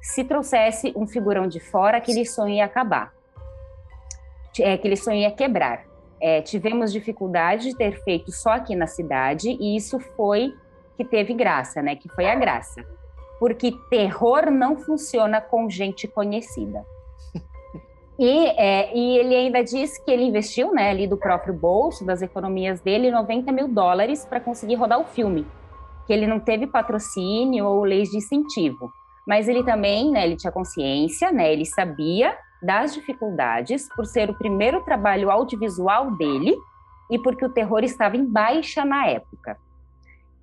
[0.00, 3.12] Se trouxesse um figurão de fora, aquele sonho ia acabar,
[4.58, 5.84] é, aquele sonho ia quebrar.
[6.20, 10.54] É, tivemos dificuldade de ter feito só aqui na cidade e isso foi
[11.00, 11.96] que teve graça, né?
[11.96, 12.84] Que foi a graça,
[13.38, 16.84] porque terror não funciona com gente conhecida.
[18.22, 22.20] E, é, e, ele ainda diz que ele investiu, né, ali do próprio bolso, das
[22.20, 25.46] economias dele, 90 mil dólares para conseguir rodar o filme.
[26.06, 28.92] Que ele não teve patrocínio ou leis de incentivo.
[29.26, 34.36] Mas ele também, né, ele tinha consciência, né, ele sabia das dificuldades por ser o
[34.36, 36.54] primeiro trabalho audiovisual dele
[37.10, 39.56] e porque o terror estava em baixa na época.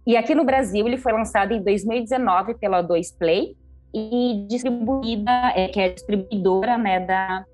[0.07, 3.57] E aqui no Brasil ele foi lançado em 2019 pela 2 Play
[3.93, 7.45] e distribuída, é, que é distribuidora né, da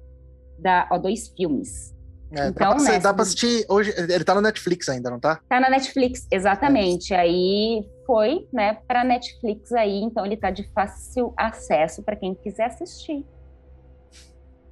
[0.60, 1.94] da O2 Filmes.
[2.32, 3.94] É, então, dá, né, dá pra assistir hoje.
[3.98, 5.40] Ele tá na Netflix ainda, não tá?
[5.50, 7.14] Tá na Netflix, exatamente.
[7.14, 7.20] É.
[7.20, 12.66] Aí foi, né, pra Netflix aí, então ele tá de fácil acesso para quem quiser
[12.66, 13.26] assistir.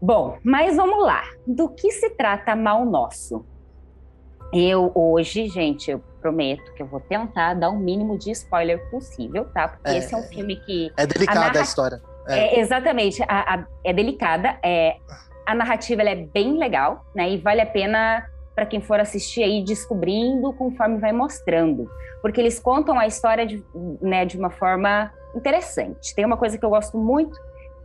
[0.02, 1.24] Bom, mas vamos lá.
[1.46, 3.46] Do que se trata Mal Nosso?
[4.54, 9.46] Eu hoje, gente, eu prometo que eu vou tentar dar o mínimo de spoiler possível,
[9.46, 9.70] tá?
[9.70, 10.92] Porque é, esse é um filme que.
[10.98, 11.60] É delicada a, narra...
[11.60, 12.02] a história.
[12.28, 12.56] É.
[12.56, 14.58] é exatamente, a, a, é delicada.
[14.64, 14.98] É,
[15.46, 17.30] a narrativa é bem legal, né?
[17.32, 21.90] E vale a pena para quem for assistir aí descobrindo conforme vai mostrando,
[22.22, 23.64] porque eles contam a história de,
[24.02, 26.14] né, de uma forma interessante.
[26.14, 27.40] Tem uma coisa que eu gosto muito,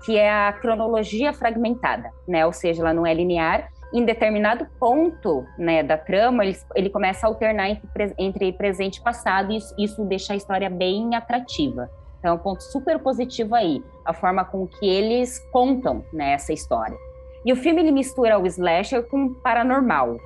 [0.05, 2.45] que é a cronologia fragmentada, né?
[2.45, 3.71] Ou seja, ela não é linear.
[3.93, 9.03] Em determinado ponto né, da trama, ele, ele começa a alternar entre, entre presente e
[9.03, 11.91] passado, e isso, isso deixa a história bem atrativa.
[12.19, 16.53] Então, é um ponto super positivo aí, a forma com que eles contam né, essa
[16.53, 16.97] história.
[17.45, 20.17] E o filme ele mistura o slasher com o paranormal,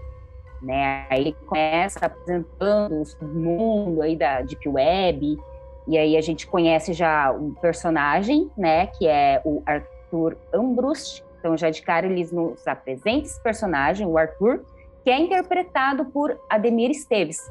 [0.62, 1.06] né?
[1.10, 5.38] Aí ele começa apresentando o mundo aí da deep web
[5.86, 8.86] e aí a gente conhece já um personagem, né?
[8.86, 11.22] Que é o Arthur Ambrust.
[11.40, 14.62] Então já de cara eles nos apresentam esse personagem, o Arthur,
[15.02, 17.50] que é interpretado por Ademir Esteves.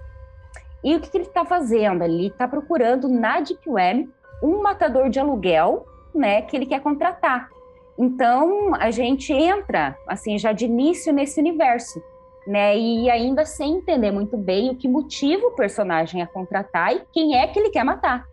[0.84, 2.04] E o que, que ele está fazendo?
[2.04, 4.10] Ele está procurando na deep web
[4.41, 6.41] um matador de aluguel, né?
[6.43, 7.49] Que ele quer contratar.
[7.97, 12.02] Então, a gente entra, assim, já de início nesse universo,
[12.47, 12.78] né?
[12.78, 17.36] E ainda sem entender muito bem o que motiva o personagem a contratar e quem
[17.36, 18.25] é que ele quer matar.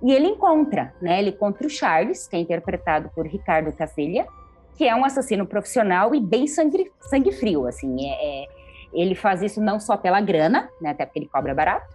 [0.00, 1.18] E ele encontra, né?
[1.18, 4.28] Ele encontra o Charles, que é interpretado por Ricardo Caselha,
[4.76, 8.06] que é um assassino profissional e bem sangue, sangue frio, assim.
[8.06, 8.46] É, é,
[8.92, 10.90] ele faz isso não só pela grana, né?
[10.90, 11.86] Até porque ele cobra barato,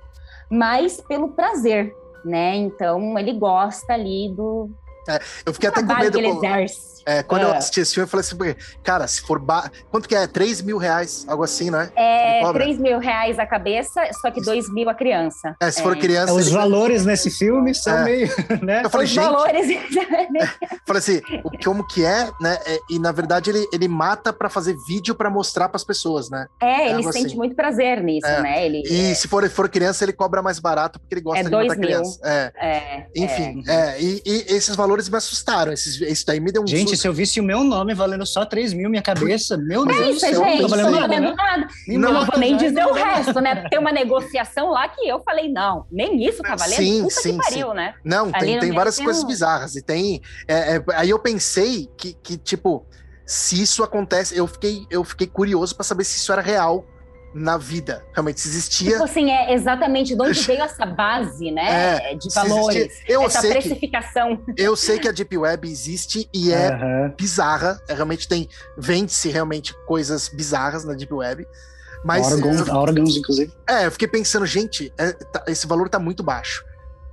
[0.49, 1.93] mas pelo prazer,
[2.25, 2.55] né?
[2.55, 4.69] Então, ele gosta ali do,
[5.09, 6.21] é, eu fiquei até com medo.
[6.21, 6.41] Com,
[7.05, 7.45] é, quando é.
[7.45, 9.39] eu assisti esse filme, eu falei assim, cara, se for.
[9.39, 9.69] Ba...
[9.89, 10.27] Quanto que é?
[10.27, 11.91] 3 mil reais, algo assim, né?
[11.95, 15.55] É, 3 mil reais a cabeça, só que 2 mil a criança.
[15.61, 15.99] É, se for é.
[15.99, 16.33] criança.
[16.33, 16.55] Os ele...
[16.55, 18.03] valores nesse filme são é.
[18.03, 18.29] meio.
[18.61, 18.81] Né?
[18.83, 19.23] Eu falei, Os gente.
[19.23, 19.65] valores.
[20.85, 21.21] falei assim,
[21.63, 22.57] como que é, né?
[22.89, 26.45] e na verdade ele, ele mata para fazer vídeo para mostrar para as pessoas, né?
[26.61, 27.35] É, ele sente assim.
[27.37, 28.65] muito prazer nisso, né?
[28.65, 31.77] Ele, e se for, for criança, ele cobra mais barato porque ele gosta de matar
[31.77, 31.87] mil.
[31.87, 32.19] criança.
[32.23, 33.05] É.
[33.15, 33.63] Enfim,
[33.99, 35.71] e, e esses valores me assustaram.
[35.71, 37.01] Esses, esse daí me deu um Gente, susto.
[37.01, 40.19] se eu visse o meu nome valendo só 3 mil, minha cabeça, meu Deus do
[40.19, 41.19] céu, gente, não tô valendo nada.
[41.19, 41.33] Né?
[41.35, 41.67] nada.
[41.87, 43.67] Não, não vou nem dizer o resto, né?
[43.69, 46.77] Tem uma negociação lá que eu falei, não, nem isso tá valendo.
[46.77, 47.75] Sim, Puta sim, que pariu, sim.
[47.75, 47.93] né?
[48.03, 49.27] Não, tem, tem várias coisas um...
[49.27, 49.75] bizarras.
[49.75, 50.21] E tem.
[50.47, 52.85] É, é, aí eu pensei que, que, tipo,
[53.25, 56.85] se isso acontece, eu fiquei, eu fiquei curioso para saber se isso era real
[57.33, 58.05] na vida.
[58.13, 58.91] Realmente, se existia.
[58.91, 62.11] Tipo assim, é exatamente de onde veio essa base, né?
[62.11, 63.01] É, de valores.
[63.07, 64.37] Eu essa sei precificação.
[64.37, 67.13] Que, eu sei que a Deep Web existe e é uhum.
[67.17, 67.79] bizarra.
[67.87, 68.47] É, realmente tem.
[68.77, 71.47] Vende-se realmente coisas bizarras na Deep Web.
[72.03, 72.31] Mas.
[72.31, 73.53] Órgãos, eu, órgãos inclusive.
[73.67, 76.65] É, eu fiquei pensando, gente, é, tá, esse valor tá muito baixo.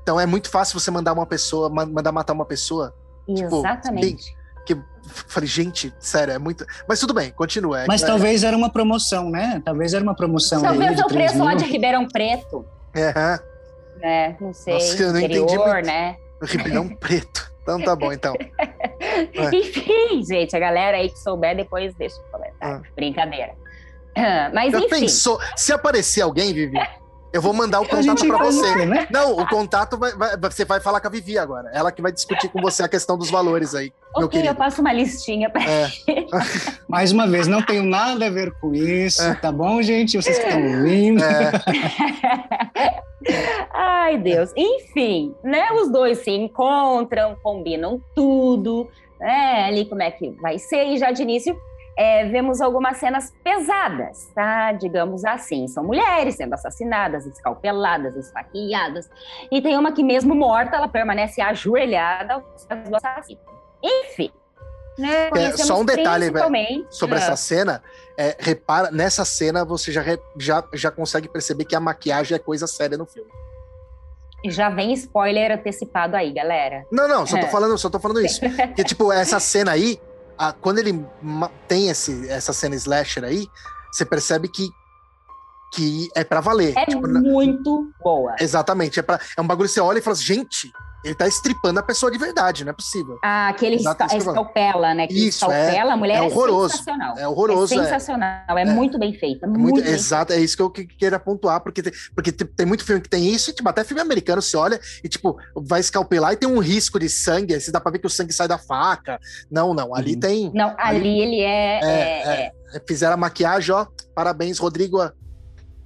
[0.03, 2.95] Então é muito fácil você mandar uma pessoa, mandar matar uma pessoa.
[3.27, 4.27] Tipo, Exatamente.
[4.27, 4.77] Tipo, que
[5.07, 6.67] falei, gente, sério, é muito.
[6.89, 7.85] Mas tudo bem, continua.
[7.87, 9.63] Mas é, talvez era uma promoção, né?
[9.65, 10.63] Talvez era uma promoção.
[10.63, 12.67] Talvez o preço lá de Ribeirão Preto.
[12.95, 13.41] É.
[14.03, 14.75] É, não sei.
[14.75, 15.59] Nossa, eu não interior, entendi.
[15.59, 15.87] Muito.
[15.87, 16.17] né?
[16.43, 17.53] Ribeirão Preto.
[17.63, 18.35] Então tá bom, então.
[19.01, 19.57] é.
[19.57, 22.83] Enfim, gente, a galera aí que souber, depois deixa o comentário.
[22.85, 22.93] Ah.
[22.95, 23.55] Brincadeira.
[24.53, 25.01] Mas eu enfim.
[25.01, 26.79] Pensou, se aparecer alguém, Vivi,
[27.37, 28.87] Eu vou mandar o contato para você.
[28.87, 29.07] Né?
[29.11, 31.71] Não, o contato vai, vai, você vai falar com a Vivi agora.
[31.71, 33.93] Ela que vai discutir com você a questão dos valores aí.
[34.15, 35.87] Ok, eu passo uma listinha para é.
[36.89, 39.35] Mais uma vez, não tenho nada a ver com isso, é.
[39.35, 40.17] tá bom, gente?
[40.17, 41.23] Vocês que estão ouvindo.
[41.23, 41.53] É.
[43.75, 44.51] Ai, Deus.
[44.57, 45.71] Enfim, né?
[45.73, 48.89] Os dois se encontram, combinam tudo,
[49.21, 49.65] né?
[49.67, 51.55] Ali como é que vai ser, e já de início
[51.97, 54.73] é, vemos algumas cenas pesadas, tá?
[54.73, 55.67] Digamos assim.
[55.67, 59.09] São mulheres sendo assassinadas, escalpeladas, esfaqueadas.
[59.51, 63.41] E tem uma que, mesmo morta, ela permanece ajoelhada aos pés do assassino.
[63.83, 64.31] Enfim.
[64.99, 65.29] Né?
[65.35, 66.33] É, só um detalhe
[66.91, 67.23] sobre é.
[67.23, 67.83] essa cena.
[68.17, 70.03] É, repara, nessa cena você já,
[70.39, 73.31] já, já consegue perceber que a maquiagem é coisa séria no filme.
[74.45, 76.87] Já vem spoiler antecipado aí, galera.
[76.91, 77.51] Não, não, só tô é.
[77.51, 78.41] falando, só tô falando isso.
[78.75, 80.01] que, tipo, essa cena aí,
[80.39, 81.05] a, quando ele
[81.67, 83.49] tem esse, essa cena slasher aí,
[83.93, 84.69] você percebe que
[85.75, 86.73] que é para valer.
[86.77, 88.35] É tipo, muito boa.
[88.41, 88.99] Exatamente.
[89.01, 90.73] É, pra, é um bagulho que você olha e fala assim, gente,
[91.07, 93.19] ele tá estripando a pessoa de verdade, não é possível.
[93.23, 95.07] Ah, aquele esca escalpela, né?
[95.07, 96.75] Que Isso, escalpela é, a mulher é, é horroroso.
[96.75, 97.19] É sensacional.
[97.19, 97.75] É horroroso.
[97.75, 99.47] É sensacional, é, é muito bem feita.
[99.47, 102.85] É muito, muito exato, é isso que eu queria pontuar, porque, tem, porque tem muito
[102.85, 106.33] filme que tem isso, e tipo, até filme americano se olha e, tipo, vai escalpelar
[106.33, 108.59] e tem um risco de sangue, assim, dá pra ver que o sangue sai da
[108.59, 109.21] faca.
[109.51, 110.21] Não, não, ali uhum.
[110.21, 110.53] tem.
[110.55, 112.53] Não, ali, ali ele é, é,
[112.87, 113.87] Fizeram a maquiagem, ó.
[114.15, 114.99] Parabéns, Rodrigo.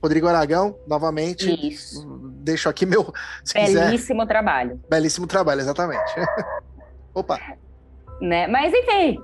[0.03, 1.51] Rodrigo Aragão, novamente.
[1.69, 2.07] Isso.
[2.43, 3.13] Deixo aqui meu.
[3.53, 4.29] Belíssimo quiser.
[4.29, 4.81] trabalho.
[4.89, 6.13] Belíssimo trabalho, exatamente.
[7.15, 7.39] Opa.
[8.21, 8.47] Né?
[8.47, 9.23] Mas enfim,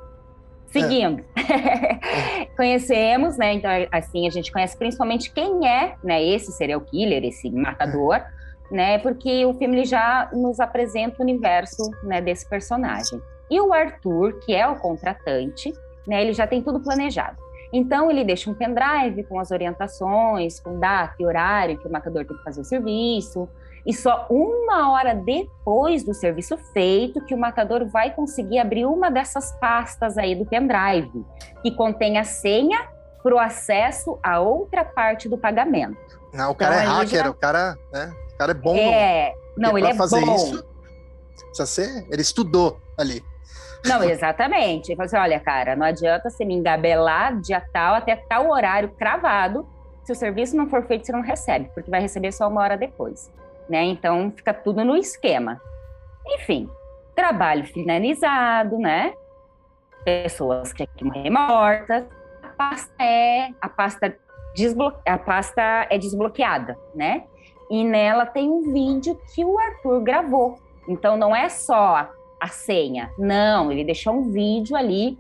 [0.67, 1.25] seguindo.
[1.37, 2.47] É.
[2.57, 3.55] Conhecemos, né?
[3.55, 6.23] Então, assim, a gente conhece principalmente quem é, né?
[6.23, 8.27] Esse serial killer, esse matador, é.
[8.71, 8.99] né?
[8.99, 13.21] Porque o filme já nos apresenta o universo né, desse personagem.
[13.51, 15.73] E o Arthur, que é o contratante,
[16.07, 16.23] né?
[16.23, 17.46] Ele já tem tudo planejado.
[17.73, 22.25] Então, ele deixa um pendrive com as orientações, com data e horário que o matador
[22.25, 23.49] tem que fazer o serviço.
[23.85, 29.11] E só uma hora depois do serviço feito que o matador vai conseguir abrir uma
[29.11, 31.25] dessas pastas aí do pendrive,
[31.63, 32.89] que contém a senha
[33.23, 35.97] para o acesso a outra parte do pagamento.
[36.33, 37.31] Não, o cara então, é hacker, já...
[37.31, 38.13] o cara, né?
[38.35, 38.77] O cara é bom.
[38.77, 39.69] É, no...
[39.69, 40.35] não, ele é fazer bom.
[40.35, 40.65] Isso,
[41.35, 43.23] precisa ser, ele estudou ali.
[43.87, 44.89] Não, exatamente.
[44.89, 48.91] Ele falou assim: olha, cara, não adianta você me engabelar dia tal até tal horário
[48.91, 49.67] cravado.
[50.05, 52.77] Se o serviço não for feito, você não recebe, porque vai receber só uma hora
[52.77, 53.31] depois.
[53.69, 53.83] Né?
[53.85, 55.61] Então fica tudo no esquema.
[56.27, 56.71] Enfim,
[57.15, 59.13] trabalho finalizado, né?
[60.05, 62.05] Pessoas que aqui morrer mortas.
[62.43, 64.17] A pasta é a pasta
[64.55, 64.93] desblo...
[65.05, 67.25] a pasta é desbloqueada, né?
[67.69, 70.57] E nela tem um vídeo que o Arthur gravou.
[70.89, 72.09] Então não é só
[72.41, 73.11] a senha.
[73.19, 75.19] Não, ele deixou um vídeo ali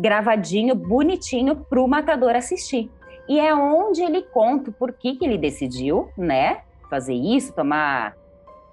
[0.00, 2.90] gravadinho, bonitinho para o matador assistir.
[3.28, 8.16] E é onde ele conta por que, que ele decidiu, né, fazer isso, tomar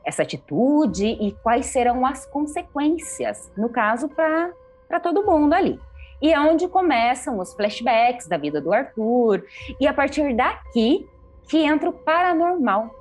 [0.04, 5.80] essa atitude e quais serão as consequências, no caso, para todo mundo ali.
[6.22, 9.46] E é onde começam os flashbacks da vida do Arthur,
[9.80, 11.08] e a partir daqui
[11.48, 12.94] que entra o paranormal,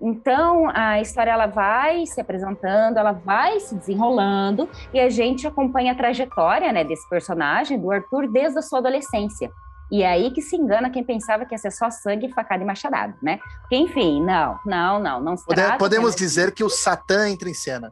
[0.00, 5.92] então, a história ela vai se apresentando, ela vai se desenrolando e a gente acompanha
[5.92, 9.50] a trajetória né, desse personagem, do Arthur, desde a sua adolescência.
[9.90, 12.66] E é aí que se engana quem pensava que ia ser só sangue, facada e
[12.66, 13.38] machadado, né?
[13.62, 17.54] Porque, enfim, não, não, não, não se Pode, Podemos dizer que o Satã entra em
[17.54, 17.90] cena.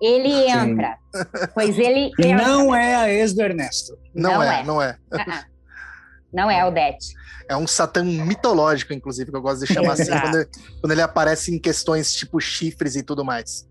[0.00, 0.98] Ele entra,
[1.54, 2.46] pois ele entra.
[2.46, 3.96] Não é a ex do Ernesto.
[4.14, 4.96] Não, não é, é, não é.
[5.12, 5.51] Uh -uh.
[6.32, 7.14] Não é Odete.
[7.48, 10.48] É um Satã mitológico, inclusive, que eu gosto de chamar assim, quando ele,
[10.80, 13.68] quando ele, aparece em questões tipo chifres e tudo mais.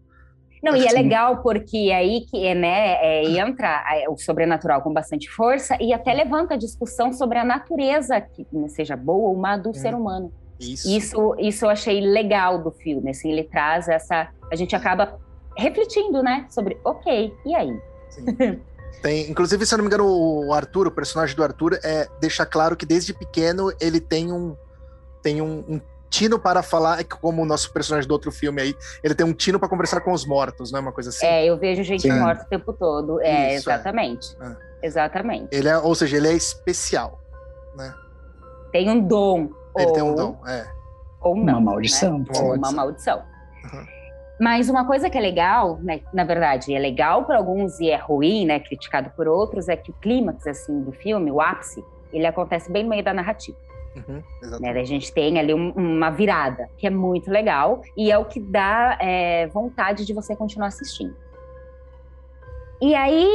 [0.62, 5.28] Não, e é legal porque é aí que né, é, entra o sobrenatural com bastante
[5.28, 9.69] força e até levanta a discussão sobre a natureza, que seja boa ou má, do
[9.69, 10.32] hum, ser humano.
[10.60, 10.88] Isso.
[10.88, 11.36] isso.
[11.39, 14.30] Isso eu achei legal do filme, assim, ele traz essa...
[14.52, 15.19] A gente acaba
[15.58, 17.82] refletindo, né, sobre, ok, e aí?
[19.01, 22.45] Tem, inclusive, se eu não me engano, o Arthur, o personagem do Arthur, é, deixa
[22.45, 24.56] claro que desde pequeno ele tem um,
[25.23, 28.75] tem um, um tino para falar, é como o nosso personagem do outro filme aí,
[29.01, 31.25] ele tem um tino para conversar com os mortos, não é uma coisa assim?
[31.25, 32.19] É, eu vejo gente Sim.
[32.19, 33.21] morta o tempo todo.
[33.21, 33.73] É, Isso, é.
[33.73, 34.38] exatamente.
[34.39, 34.71] É.
[34.84, 35.56] Exatamente.
[35.56, 37.19] Ele é, ou seja, ele é especial,
[37.75, 37.94] né?
[38.71, 39.50] Tem um dom.
[39.77, 39.94] Ele ou...
[39.94, 40.67] tem um dom, é.
[41.21, 41.60] Ou não.
[41.60, 42.19] Uma maldição.
[42.19, 42.25] Né?
[42.35, 43.23] Ou uma maldição.
[43.73, 44.00] Uhum.
[44.42, 47.96] Mas uma coisa que é legal, né, na verdade, é legal para alguns e é
[47.96, 52.25] ruim, né, criticado por outros, é que o clímax assim do filme, o ápice, ele
[52.25, 53.56] acontece bem no meio da narrativa.
[53.96, 54.23] Uhum,
[54.60, 58.25] né, a gente tem ali um, uma virada, que é muito legal e é o
[58.25, 61.15] que dá é, vontade de você continuar assistindo.
[62.81, 63.29] E aí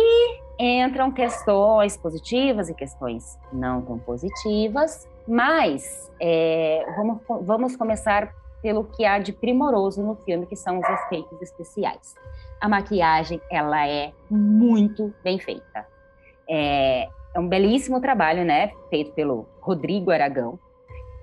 [0.58, 8.34] entram questões positivas e questões não tão positivas, Mas é, vamos, vamos começar
[8.66, 12.16] pelo que há de primoroso no filme, que são os efeitos especiais.
[12.60, 15.86] A maquiagem, ela é muito bem feita.
[16.50, 20.58] É, é um belíssimo trabalho, né, feito pelo Rodrigo Aragão,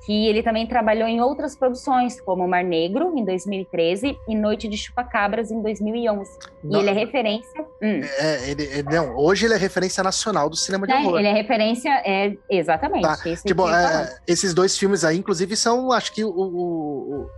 [0.05, 4.77] que ele também trabalhou em outras produções, como Mar Negro, em 2013, e Noite de
[4.77, 6.29] Chupacabras, em 2011.
[6.63, 7.65] Não, e ele é referência...
[7.81, 8.01] Hum.
[8.19, 11.19] É, ele, ele, não, hoje ele é referência nacional do cinema de é, horror.
[11.19, 13.03] Ele é referência, é, exatamente.
[13.03, 13.17] Tá.
[13.45, 17.29] Tipo, é, esses dois filmes aí, inclusive, são, acho que, o, o, o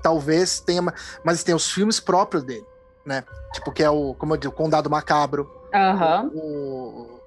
[0.00, 0.82] talvez tenha...
[1.24, 2.66] Mas tem os filmes próprios dele,
[3.04, 3.24] né?
[3.52, 6.28] Tipo, que é o, como eu digo, Condado Macabro, uhum.
[6.32, 7.20] o,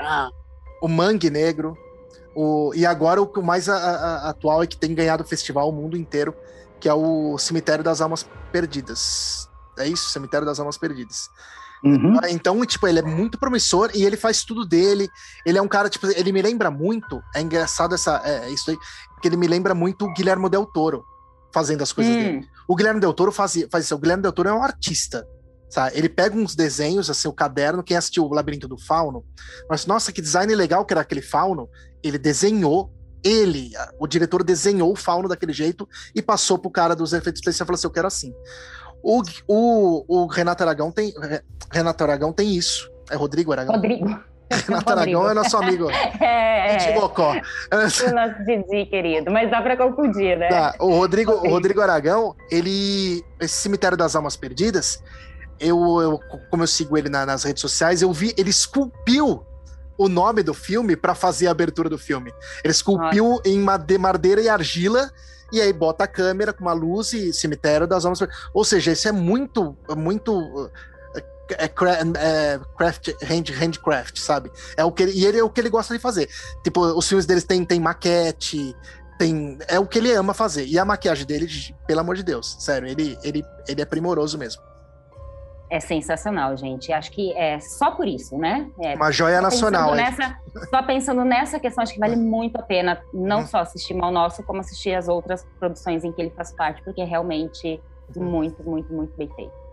[0.00, 1.76] o, o Mangue Negro,
[2.36, 5.72] o, e agora o mais a, a, atual é que tem ganhado o festival o
[5.72, 6.34] mundo inteiro,
[6.78, 9.48] que é o Cemitério das Almas Perdidas.
[9.78, 11.30] É isso, Cemitério das Almas Perdidas.
[11.82, 12.18] Uhum.
[12.28, 15.08] Então, tipo, ele é muito promissor e ele faz tudo dele.
[15.46, 17.22] Ele é um cara, tipo, ele me lembra muito.
[17.34, 18.76] É engraçado essa, é, isso aí,
[19.14, 21.02] porque ele me lembra muito o Guilherme Del Toro
[21.54, 22.18] fazendo as coisas hum.
[22.18, 22.48] dele.
[22.68, 23.94] O Guilherme Del Toro faz, faz isso.
[23.94, 25.26] O Guilherme Del Toro é um artista.
[25.70, 25.96] Sabe?
[25.96, 29.24] Ele pega uns desenhos, assim, o caderno, quem assistiu o Labirinto do Fauno,
[29.68, 31.68] mas nossa, que design legal que era aquele fauno.
[32.06, 32.90] Ele desenhou,
[33.24, 37.56] ele, o diretor desenhou o fauno daquele jeito e passou pro cara dos efeitos especiais
[37.56, 38.34] e falou assim: eu quero assim.
[39.02, 41.12] O, o, o Renato Aragão tem.
[41.72, 42.90] Renato Aragão tem isso.
[43.10, 43.74] É Rodrigo Aragão?
[43.74, 44.06] Rodrigo.
[44.50, 45.88] Renato Aragão é nosso amigo.
[46.20, 46.94] É, é.
[46.94, 47.32] Bocó.
[47.32, 49.30] O nosso Didi, querido.
[49.30, 50.48] Mas dá pra confundir, né?
[50.48, 50.74] Tá.
[50.80, 53.24] O Rodrigo, o Rodrigo Aragão, ele.
[53.40, 55.00] Esse Cemitério das Almas Perdidas,
[55.60, 59.44] eu, eu, como eu sigo ele na, nas redes sociais, eu vi, ele esculpiu
[59.98, 62.32] o nome do filme para fazer a abertura do filme.
[62.62, 63.48] Ele esculpiu Nossa.
[63.48, 63.58] em
[63.98, 65.10] madeira e argila
[65.52, 68.20] e aí bota a câmera com uma luz e cemitério das almas.
[68.52, 70.70] Ou seja, isso é muito, muito
[71.50, 71.70] é, é,
[72.54, 74.50] é craft, hand, handcraft, sabe?
[74.76, 76.28] É o que ele, e ele é o que ele gosta de fazer.
[76.64, 78.74] Tipo, os filmes deles tem, tem maquete,
[79.18, 80.66] tem é o que ele ama fazer.
[80.66, 81.48] E a maquiagem dele,
[81.86, 84.62] pelo amor de Deus, sério, ele, ele, ele é primoroso mesmo
[85.68, 86.92] é sensacional, gente.
[86.92, 88.70] Acho que é só por isso, né?
[88.80, 89.94] É, Uma joia nacional.
[89.94, 90.38] Nessa,
[90.70, 93.46] só pensando nessa questão, acho que vale muito a pena não uhum.
[93.46, 97.00] só assistir Mal Nosso, como assistir as outras produções em que ele faz parte, porque
[97.00, 97.80] é realmente
[98.14, 98.24] uhum.
[98.24, 99.66] muito, muito, muito bem feito.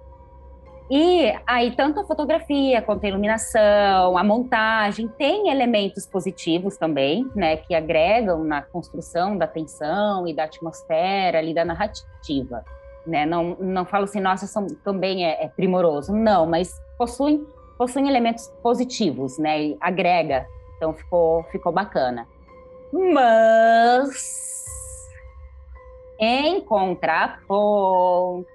[0.89, 7.55] E aí, tanto a fotografia quanto a iluminação, a montagem, tem elementos positivos também, né,
[7.55, 12.63] que agregam na construção da tensão e da atmosfera ali da narrativa
[13.05, 13.25] né?
[13.25, 16.13] Não, não falo assim, nossa, são, também é, é primoroso.
[16.13, 17.45] Não, mas possuem,
[17.77, 19.61] possuem elementos positivos, né?
[19.61, 20.45] E agrega.
[20.77, 22.27] Então ficou, ficou bacana.
[22.91, 24.43] Mas
[26.19, 28.45] em contraponto,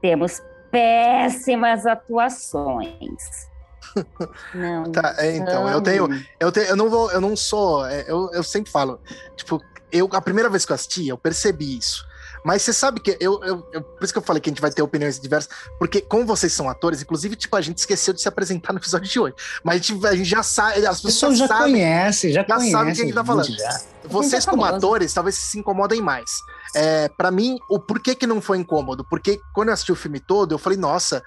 [0.00, 3.50] temos péssimas atuações.
[4.54, 4.90] Não.
[4.92, 6.08] tá, é, então, eu tenho,
[6.40, 9.00] eu tenho, eu não vou, eu não sou, é, eu, eu sempre falo,
[9.36, 9.60] tipo,
[9.92, 12.04] eu, a primeira vez que eu assisti, eu percebi isso.
[12.46, 14.62] Mas você sabe que eu, eu, eu, Por isso que eu falei que a gente
[14.62, 15.50] vai ter opiniões diversas.
[15.80, 19.08] Porque, como vocês são atores, inclusive, tipo, a gente esqueceu de se apresentar no episódio
[19.08, 19.34] de hoje.
[19.64, 20.86] Mas a gente, a gente já sabe.
[20.86, 22.70] As pessoas já sabem, conhece, já, já conhece.
[22.70, 23.50] sabem o que a gente tá falando.
[23.50, 23.80] Já.
[24.04, 26.30] Vocês, como atores, talvez se incomodem mais.
[26.72, 29.04] É, para mim, o porquê que não foi incômodo?
[29.04, 31.24] Porque quando eu assisti o filme todo, eu falei, nossa,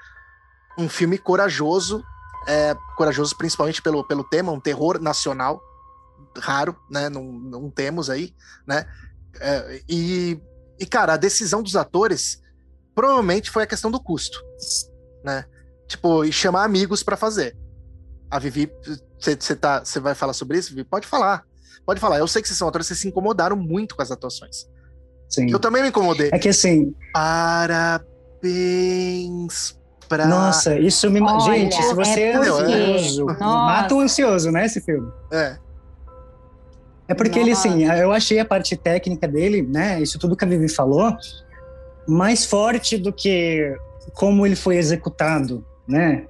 [0.78, 2.02] um filme corajoso.
[2.48, 5.62] É, corajoso principalmente pelo, pelo tema, um terror nacional
[6.40, 7.10] raro, né?
[7.10, 8.34] Não, não temos aí,
[8.68, 8.86] né?
[9.40, 10.40] É, e,
[10.80, 12.42] e, cara, a decisão dos atores
[12.96, 14.40] provavelmente foi a questão do custo,
[15.24, 15.46] né?
[15.88, 17.56] Tipo, e chamar amigos para fazer.
[18.30, 18.72] A Vivi,
[19.20, 20.84] você tá, vai falar sobre isso, Vivi?
[20.84, 21.44] Pode falar.
[21.86, 22.20] Pode falar.
[22.20, 24.68] Eu sei que vocês são atores, vocês se incomodaram muito com as atuações.
[25.28, 25.50] Sim.
[25.50, 26.30] Eu também me incomodei.
[26.32, 26.94] É que assim.
[27.14, 28.00] Parabéns
[30.10, 30.26] pra.
[30.26, 31.22] Nossa, isso me.
[31.22, 34.66] Olha, Gente, se você é, é ansioso, mata o ansioso, né?
[34.66, 35.10] Esse filme.
[35.32, 35.58] É.
[37.10, 37.68] É porque Nossa.
[37.68, 40.00] ele, assim, eu achei a parte técnica dele, né?
[40.00, 41.12] Isso tudo que a Vivi falou,
[42.08, 43.76] mais forte do que
[44.14, 46.28] como ele foi executado, né?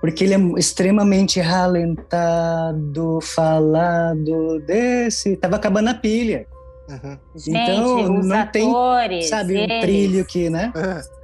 [0.00, 5.36] Porque ele é extremamente ralentado, falado desse.
[5.36, 6.46] Tava acabando a pilha.
[6.88, 7.18] Uhum.
[7.36, 10.72] Gente, então, não atores, tem, sabe, eles, um trilho que, né?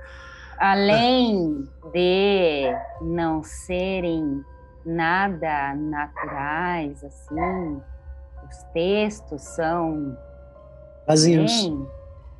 [0.58, 2.64] Além de
[3.00, 4.44] não serem
[4.84, 7.80] nada naturais, assim,
[8.54, 10.16] os textos são
[11.06, 11.72] vazios,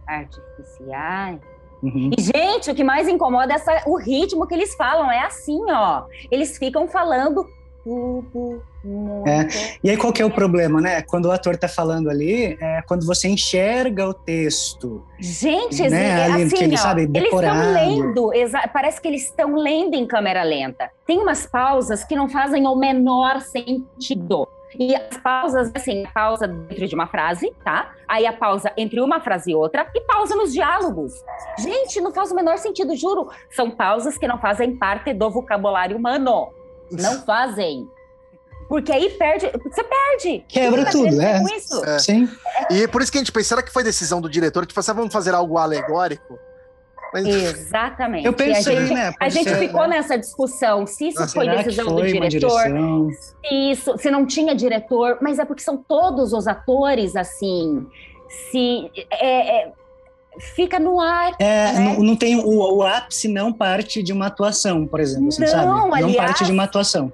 [0.07, 1.41] artificiais.
[1.83, 2.11] Uhum.
[2.17, 5.11] E, gente, o que mais incomoda é essa, o ritmo que eles falam.
[5.11, 6.05] É assim, ó.
[6.31, 7.45] Eles ficam falando
[7.83, 9.29] tudo muito.
[9.29, 9.49] É.
[9.83, 11.03] E aí, qual que é o problema, né?
[11.03, 15.05] Quando o ator tá falando ali, é quando você enxerga o texto.
[15.19, 16.25] Gente, né?
[16.25, 18.31] ali, assim, ele, ó, sabe, eles estão lendo,
[18.73, 20.91] parece que eles estão lendo em câmera lenta.
[21.07, 24.49] Tem umas pausas que não fazem o menor sentido.
[24.79, 27.93] E as pausas, assim, pausa dentro de uma frase, tá?
[28.09, 31.13] Aí a pausa entre uma frase e outra, e pausa nos diálogos.
[31.59, 33.31] Gente, não faz o menor sentido, juro.
[33.51, 36.53] São pausas que não fazem parte do vocabulário humano.
[36.91, 37.89] Não fazem.
[38.69, 40.45] Porque aí perde, você perde.
[40.49, 41.43] Quebra tudo, é.
[41.85, 41.99] é.
[41.99, 42.29] Sim.
[42.71, 44.65] E por isso que a gente pensa, será que foi decisão do diretor?
[44.65, 46.39] Tipo, vamos fazer algo alegórico?
[47.15, 47.27] Mas...
[47.29, 48.27] Exatamente.
[48.27, 49.15] Eu pensei, a gente, né?
[49.21, 49.97] A gente ser, ficou né?
[49.97, 52.63] nessa discussão se isso ah, foi decisão foi do diretor,
[53.47, 57.87] se isso, se não tinha diretor, mas é porque são todos os atores assim.
[58.51, 59.73] Se é, é,
[60.57, 61.35] fica no ar.
[61.39, 61.81] É, né?
[61.81, 65.49] não, não, tem o, o, ápice não parte de uma atuação, por exemplo, assim, não,
[65.49, 65.67] sabe?
[65.67, 67.13] Não aliás, parte de uma atuação.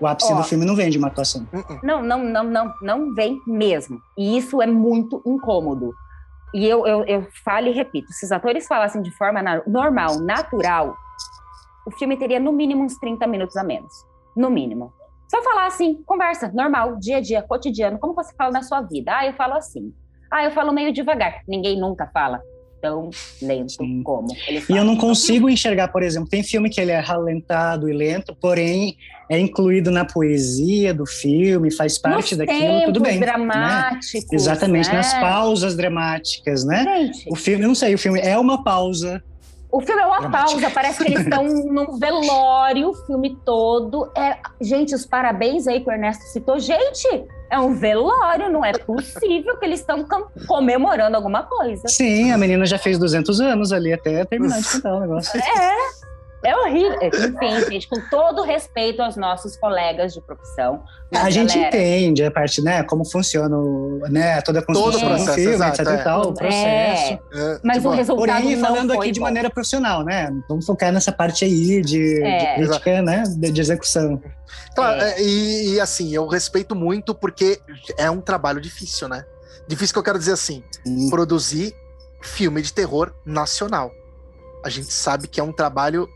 [0.00, 1.44] O ápice ó, do filme não vem de uma atuação.
[1.82, 4.00] Não, não, não, não, não vem mesmo.
[4.16, 5.92] E isso é muito incômodo.
[6.52, 10.96] E eu, eu, eu falo e repito: se os atores falassem de forma normal, natural,
[11.86, 13.92] o filme teria no mínimo uns 30 minutos a menos.
[14.36, 14.92] No mínimo.
[15.28, 19.16] Só falar assim, conversa, normal, dia a dia, cotidiano, como você fala na sua vida?
[19.16, 19.94] Ah, eu falo assim.
[20.30, 21.42] Ah, eu falo meio devagar.
[21.46, 22.40] Ninguém nunca fala
[22.80, 23.10] tão
[23.40, 24.02] lento Sim.
[24.02, 24.78] como ele fala.
[24.78, 28.34] E eu não consigo enxergar, por exemplo, tem filme que ele é ralentado e lento,
[28.34, 28.96] porém
[29.28, 33.20] é incluído na poesia do filme, faz parte Nos daquilo, tudo bem.
[33.20, 34.30] Dramáticos.
[34.30, 34.36] Né?
[34.36, 34.94] Exatamente, né?
[34.96, 36.84] nas pausas dramáticas, né?
[36.84, 39.22] Gente, o filme, eu não sei, o filme é uma pausa.
[39.70, 40.60] O filme é uma dramática.
[40.60, 44.10] pausa, parece que eles estão num velório, o filme todo.
[44.16, 46.58] É, gente, os parabéns aí que o Ernesto citou.
[46.58, 50.06] Gente, é um velório, não é possível que eles estão
[50.46, 51.88] comemorando alguma coisa.
[51.88, 55.38] Sim, a menina já fez 200 anos ali até terminar de cantar o negócio.
[55.38, 56.09] É.
[56.42, 56.98] É horrível.
[57.02, 60.82] Enfim, gente, com todo respeito aos nossos colegas de profissão.
[61.10, 61.30] A galera...
[61.30, 62.82] gente entende a parte, né?
[62.82, 63.56] Como funciona
[64.08, 65.92] né, toda a construção todo do filme, exato, etc.
[65.92, 66.02] É.
[66.02, 67.12] Tal, o processo.
[67.12, 69.12] É, é, mas tipo, o resultado Porém, falando aqui bom.
[69.12, 70.30] de maneira profissional, né?
[70.48, 72.54] Vamos focar nessa parte aí de, é.
[72.56, 73.24] de crítica, né?
[73.36, 74.22] De, de execução.
[74.74, 75.20] Claro, é.
[75.20, 77.60] e, e assim, eu respeito muito porque
[77.98, 79.24] é um trabalho difícil, né?
[79.68, 81.10] Difícil que eu quero dizer assim, hum.
[81.10, 81.74] produzir
[82.22, 83.92] filme de terror nacional.
[84.64, 86.08] A gente sabe que é um trabalho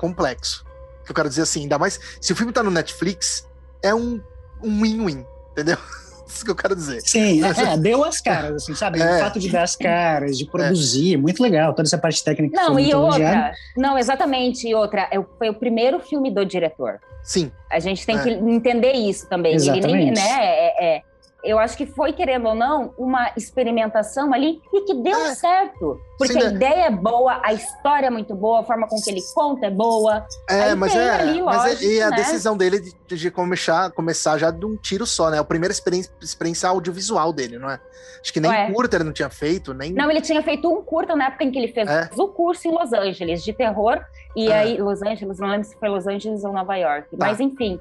[0.00, 0.64] complexo.
[1.04, 3.46] Que eu quero dizer assim, ainda mais se o filme tá no Netflix,
[3.82, 4.20] é um
[4.62, 5.76] win-win, entendeu?
[6.26, 7.02] Isso que eu quero dizer.
[7.02, 9.00] Sim, é, é, deu as caras, assim, sabe?
[9.00, 9.16] É.
[9.16, 11.16] O fato de dar as caras, de produzir, é.
[11.16, 12.56] muito legal, toda essa parte técnica.
[12.56, 17.00] Não, e outra, não, exatamente, e outra, é foi o primeiro filme do diretor.
[17.24, 17.50] Sim.
[17.68, 18.22] A gente tem é.
[18.22, 19.54] que entender isso também.
[19.54, 19.86] Exatamente.
[19.88, 21.02] Ele nem, né, é, é
[21.42, 25.34] eu acho que foi, querendo ou não, uma experimentação ali e que deu é.
[25.34, 26.00] certo.
[26.18, 26.54] Porque Sim, a né?
[26.56, 29.70] ideia é boa, a história é muito boa, a forma com que ele conta é
[29.70, 30.26] boa.
[30.48, 31.10] É, mas é.
[31.10, 32.16] Ali, mas lógico, é, e a né?
[32.16, 35.38] decisão dele de, de, começar, começar já de um tiro só, né?
[35.38, 37.80] A primeira experiência, experiência audiovisual dele, não é?
[38.20, 38.70] Acho que nem é.
[38.70, 39.94] curta ele não tinha feito, nem.
[39.94, 42.10] Não, ele tinha feito um curta na época em que ele fez é.
[42.16, 44.04] o curso em Los Angeles de terror.
[44.36, 44.58] E é.
[44.58, 47.16] aí, Los Angeles, não lembro se foi Los Angeles ou Nova York.
[47.16, 47.26] Tá.
[47.26, 47.80] Mas enfim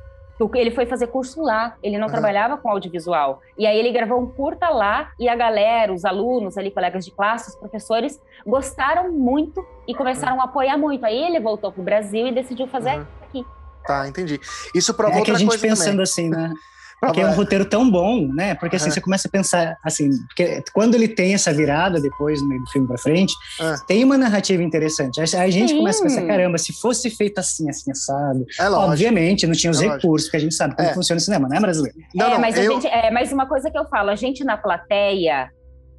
[0.55, 2.11] ele foi fazer curso lá, ele não uhum.
[2.11, 3.41] trabalhava com audiovisual.
[3.57, 7.11] E aí ele gravou um curta lá e a galera, os alunos ali, colegas de
[7.11, 10.41] classe, os professores, gostaram muito e começaram uhum.
[10.41, 11.05] a apoiar muito.
[11.05, 13.05] Aí ele voltou pro Brasil e decidiu fazer uhum.
[13.23, 13.45] aqui.
[13.85, 14.39] Tá, entendi.
[14.73, 16.03] Isso prova é outra que a gente coisa pensando também.
[16.03, 16.53] assim, né?
[17.00, 18.56] Porque é um roteiro tão bom, né?
[18.56, 18.91] Porque assim, uhum.
[18.91, 22.70] você começa a pensar, assim, porque quando ele tem essa virada depois, no meio do
[22.70, 23.76] filme pra frente, uhum.
[23.88, 25.20] tem uma narrativa interessante.
[25.20, 25.78] A, a gente Sim.
[25.78, 28.45] começa a pensar, caramba, se fosse feito assim, assim, assado.
[28.60, 30.28] É Obviamente, não tinha os é recursos, lógico.
[30.28, 30.93] porque a gente sabe como é.
[30.93, 31.97] funciona o cinema, né, brasileiro?
[32.14, 32.72] Não, é, não, mas eu...
[32.72, 35.50] a gente, é, mas uma coisa que eu falo, a gente na plateia,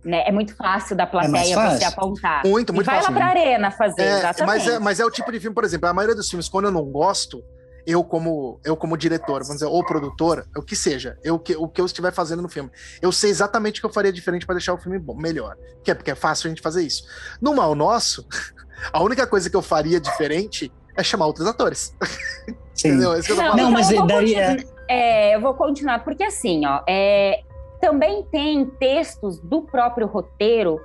[0.05, 2.43] né, é muito fácil da plateia é você apontar.
[2.45, 3.15] Muito, muito e vai fácil.
[3.15, 4.47] Vai lá pra arena fazer, é, exatamente.
[4.47, 6.67] Mas é, mas é o tipo de filme, por exemplo, a maioria dos filmes, quando
[6.67, 7.43] eu não gosto,
[7.87, 11.69] eu como eu como diretor, vamos dizer, ou produtor, o que seja, eu que o
[11.69, 12.71] que eu estiver fazendo no filme,
[13.01, 15.57] eu sei exatamente o que eu faria diferente para deixar o filme bom, melhor.
[15.83, 17.05] Que é porque é fácil a gente fazer isso.
[17.41, 18.27] No mal nosso,
[18.93, 21.95] a única coisa que eu faria diferente é chamar outros atores.
[22.75, 22.89] Sim.
[22.89, 23.15] Entendeu?
[23.15, 24.57] É não, não, mas então daí é...
[24.89, 25.37] é...
[25.37, 27.43] eu vou continuar porque assim, ó, é,
[27.81, 30.81] também tem textos do próprio roteiro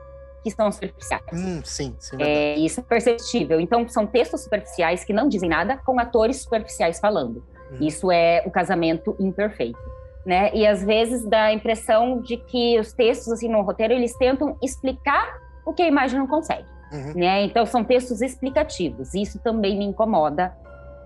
[0.45, 1.23] que são superficiais.
[1.33, 2.17] Hum, sim, sim.
[2.19, 3.59] É, isso é perceptível.
[3.59, 7.43] Então, são textos superficiais que não dizem nada, com atores superficiais falando.
[7.71, 7.77] Hum.
[7.81, 9.79] Isso é o casamento imperfeito.
[10.23, 10.51] Né?
[10.53, 14.55] E às vezes dá a impressão de que os textos assim no roteiro eles tentam
[14.61, 17.13] explicar o que a imagem não consegue, uhum.
[17.15, 17.43] né?
[17.43, 19.13] Então são textos explicativos.
[19.13, 20.51] Isso também me incomoda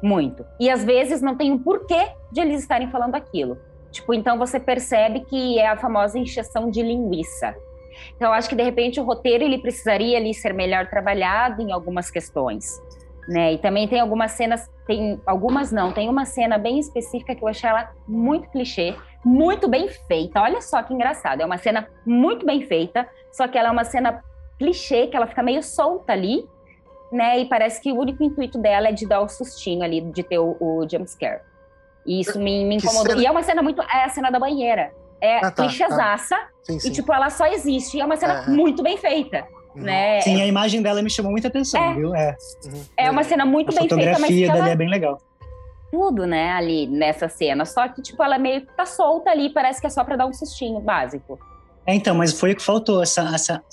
[0.01, 0.45] muito.
[0.57, 3.57] E às vezes não tem um porquê de eles estarem falando aquilo.
[3.91, 7.53] Tipo, então você percebe que é a famosa injeção de linguiça.
[8.15, 12.09] Então, acho que de repente o roteiro ele precisaria ali ser melhor trabalhado em algumas
[12.09, 12.81] questões,
[13.27, 13.53] né?
[13.53, 17.47] E também tem algumas cenas, tem algumas não, tem uma cena bem específica que eu
[17.47, 20.41] achei ela muito clichê, muito bem feita.
[20.41, 23.83] Olha só que engraçado, é uma cena muito bem feita, só que ela é uma
[23.83, 24.23] cena
[24.57, 26.47] clichê que ela fica meio solta ali,
[27.11, 27.39] né?
[27.39, 30.39] E parece que o único intuito dela é de dar o sustinho ali, de ter
[30.39, 31.41] o, o jump scare.
[32.05, 33.19] E isso me, me incomodou.
[33.19, 33.81] E é uma cena muito.
[33.81, 34.91] É a cena da banheira.
[35.21, 36.35] É ah, tá, clichêsaça.
[36.35, 36.47] Tá.
[36.63, 36.89] Sim, sim.
[36.89, 37.97] E, tipo, ela só existe.
[37.97, 38.49] E é uma cena é.
[38.49, 39.45] muito bem feita.
[39.75, 39.83] Uhum.
[39.83, 40.21] Né?
[40.21, 41.93] Sim, a imagem dela me chamou muita atenção, é.
[41.93, 42.15] viu?
[42.15, 42.35] É.
[42.65, 42.83] Uhum.
[42.97, 43.95] é uma cena muito a bem feita.
[43.95, 44.69] A fotografia dali ela...
[44.69, 45.21] é bem legal.
[45.91, 47.65] Tudo, né, ali nessa cena.
[47.65, 50.27] Só que, tipo, ela meio que tá solta ali, parece que é só pra dar
[50.27, 51.39] um sustinho básico.
[51.85, 53.63] É, então, mas foi o que faltou, essa, essa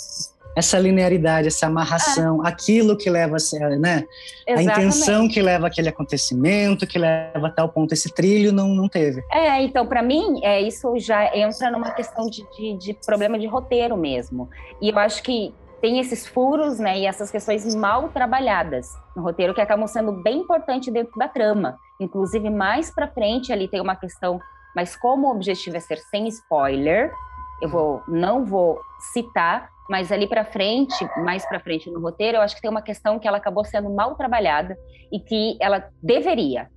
[0.56, 2.48] essa linearidade, essa amarração, é.
[2.48, 3.36] aquilo que leva,
[3.78, 4.06] né?
[4.46, 4.48] Exatamente.
[4.48, 8.88] A intenção que leva aquele acontecimento, que leva a tal ponto, esse trilho não, não
[8.88, 9.22] teve.
[9.30, 13.46] É, então, para mim, é, isso já entra numa questão de, de, de, problema de
[13.46, 14.48] roteiro mesmo.
[14.80, 19.52] E eu acho que tem esses furos, né, e essas questões mal trabalhadas no roteiro
[19.52, 21.76] que acabam sendo bem importantes dentro da trama.
[22.00, 24.40] Inclusive, mais para frente ali tem uma questão,
[24.74, 27.12] mas como o objetivo é ser sem spoiler,
[27.60, 28.80] eu vou, não vou
[29.12, 32.82] citar, mas ali para frente, mais para frente no roteiro, eu acho que tem uma
[32.82, 34.76] questão que ela acabou sendo mal trabalhada
[35.12, 36.68] e que ela deveria,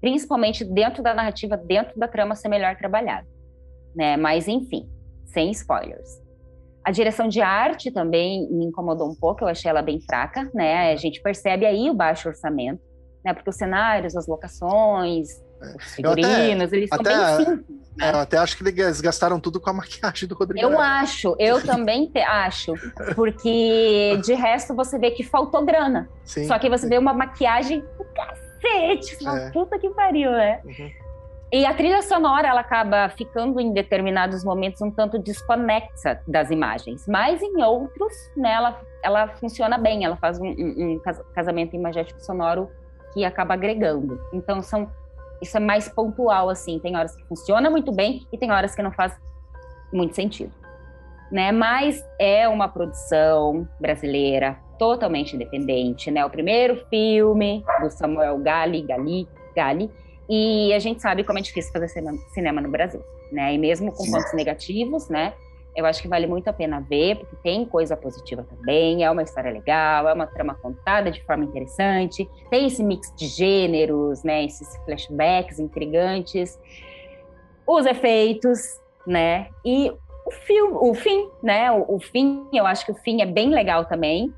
[0.00, 3.26] principalmente dentro da narrativa, dentro da trama, ser melhor trabalhada,
[3.94, 4.16] né?
[4.16, 4.88] Mas enfim,
[5.24, 6.24] sem spoilers.
[6.84, 10.92] A direção de arte também me incomodou um pouco, eu achei ela bem fraca, né?
[10.92, 12.80] A gente percebe aí o baixo orçamento,
[13.24, 13.34] né?
[13.34, 15.28] Porque os cenários, as locações,
[15.60, 17.86] os figurinos, até, eles são até, bem simples.
[17.96, 18.10] Né?
[18.10, 20.64] Eu até acho que eles gastaram tudo com a maquiagem do Rodrigo.
[20.64, 22.74] Eu acho, eu também te, acho.
[23.14, 26.08] Porque de resto você vê que faltou grana.
[26.24, 26.90] Sim, Só que você sim.
[26.90, 29.26] vê uma maquiagem do cacete.
[29.26, 29.50] É.
[29.50, 30.60] Puta que pariu, né?
[30.64, 30.90] Uhum.
[31.52, 37.06] E a trilha sonora ela acaba ficando em determinados momentos um tanto desconexa das imagens,
[37.06, 41.00] mas em outros, né, ela, ela funciona bem, ela faz um, um, um
[41.32, 42.68] casamento imagético sonoro
[43.14, 44.20] que acaba agregando.
[44.32, 44.90] Então são
[45.40, 46.78] isso é mais pontual, assim.
[46.78, 49.16] Tem horas que funciona muito bem e tem horas que não faz
[49.92, 50.52] muito sentido.
[51.30, 51.50] Né?
[51.52, 56.24] Mas é uma produção brasileira totalmente independente, né?
[56.24, 59.90] O primeiro filme do Samuel Gali, Gali, Gali,
[60.28, 63.54] e a gente sabe como é difícil fazer cinema no Brasil, né?
[63.54, 65.32] E mesmo com pontos negativos, né?
[65.76, 69.22] Eu acho que vale muito a pena ver, porque tem coisa positiva também, é uma
[69.22, 74.42] história legal, é uma trama contada de forma interessante, tem esse mix de gêneros, né,
[74.42, 76.58] esses flashbacks intrigantes,
[77.66, 82.96] os efeitos, né, e o, o fim, né, o, o fim, eu acho que o
[82.96, 84.32] fim é bem legal também,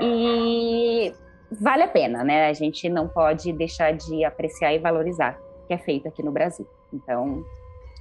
[0.00, 1.12] e
[1.60, 5.74] vale a pena, né, a gente não pode deixar de apreciar e valorizar o que
[5.74, 6.68] é feito aqui no Brasil.
[6.92, 7.44] Então,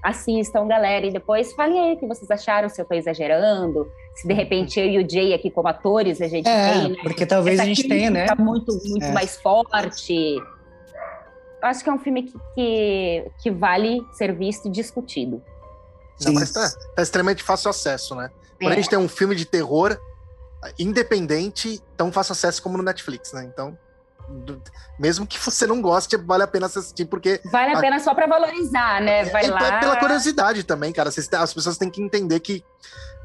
[0.04, 4.28] assistam, galera, e depois falem aí o que vocês acharam, se eu estou exagerando, se
[4.28, 6.98] de repente eu e o Jay aqui como atores a gente é, tem, né?
[7.02, 8.28] porque talvez Essa a gente tenha, né?
[8.38, 9.12] muito, muito é.
[9.14, 10.36] mais forte.
[10.36, 15.42] Eu acho que é um filme que, que, que vale ser visto e discutido.
[16.26, 18.30] Não, mas tá, tá, extremamente fácil acesso, né?
[18.60, 18.74] Quando é.
[18.74, 19.98] a gente tem um filme de terror
[20.78, 23.50] independente, tão fácil acesso como no Netflix, né?
[23.52, 23.78] Então
[25.00, 27.42] mesmo que você não goste, vale a pena assistir, porque.
[27.52, 27.82] Vale a, a...
[27.82, 29.22] pena só para valorizar, né?
[29.22, 29.80] É, Vai é, lá.
[29.80, 31.10] pela curiosidade também, cara.
[31.10, 32.64] As pessoas têm que entender que,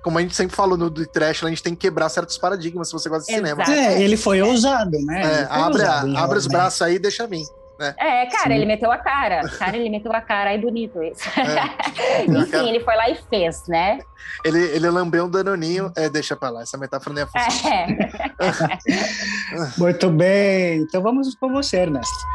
[0.03, 2.89] como a gente sempre falou no do Trash, a gente tem que quebrar certos paradigmas
[2.89, 3.65] se você gosta de Exato.
[3.65, 3.81] cinema.
[3.81, 5.43] É, ele foi ousado, né?
[5.43, 7.45] É, abre, ousado, abre os braços aí e deixa vir.
[7.79, 7.95] Né?
[7.97, 8.55] É, cara, Sim.
[8.55, 9.49] ele meteu a cara.
[9.59, 10.51] Cara, ele meteu a cara.
[10.51, 11.23] Aí bonito isso.
[11.39, 12.25] É.
[12.27, 14.01] Enfim, ele foi lá e fez, né?
[14.45, 15.93] Ele, ele lambeu um danoninho.
[15.97, 17.89] É, deixa pra lá, essa metáfora nem é funcionar.
[17.89, 19.79] É.
[19.79, 20.81] Muito bem.
[20.81, 22.27] Então vamos com você, Ernesto.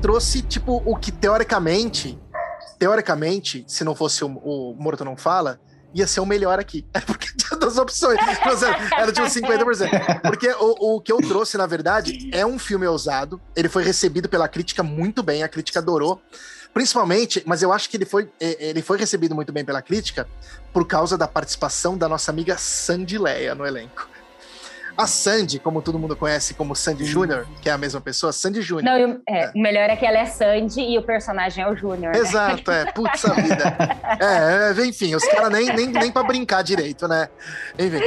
[0.00, 2.18] Trouxe, tipo, o que teoricamente,
[2.78, 5.60] teoricamente, se não fosse o, o Morto Não Fala,
[5.94, 6.86] ia ser o melhor aqui.
[6.94, 8.18] É porque tinha duas opções.
[8.96, 10.20] Era tipo 50%.
[10.22, 13.40] Porque o, o que eu trouxe, na verdade, é um filme ousado.
[13.54, 16.20] Ele foi recebido pela crítica muito bem, a crítica adorou.
[16.72, 20.28] Principalmente, mas eu acho que ele foi, é, ele foi recebido muito bem pela crítica
[20.72, 24.08] por causa da participação da nossa amiga Sandy Leia no elenco.
[25.00, 28.60] A Sandy, como todo mundo conhece como Sandy Júnior, que é a mesma pessoa, Sandy
[28.60, 28.84] Júnior.
[28.84, 29.52] Não, é, é.
[29.54, 32.12] o melhor é que ela é Sandy e o personagem é o Júnior.
[32.12, 32.18] Né?
[32.18, 32.92] Exato, é.
[32.92, 33.78] Putz a vida.
[34.20, 37.30] É, é, enfim, os caras nem, nem, nem pra brincar direito, né?
[37.78, 38.00] Enfim.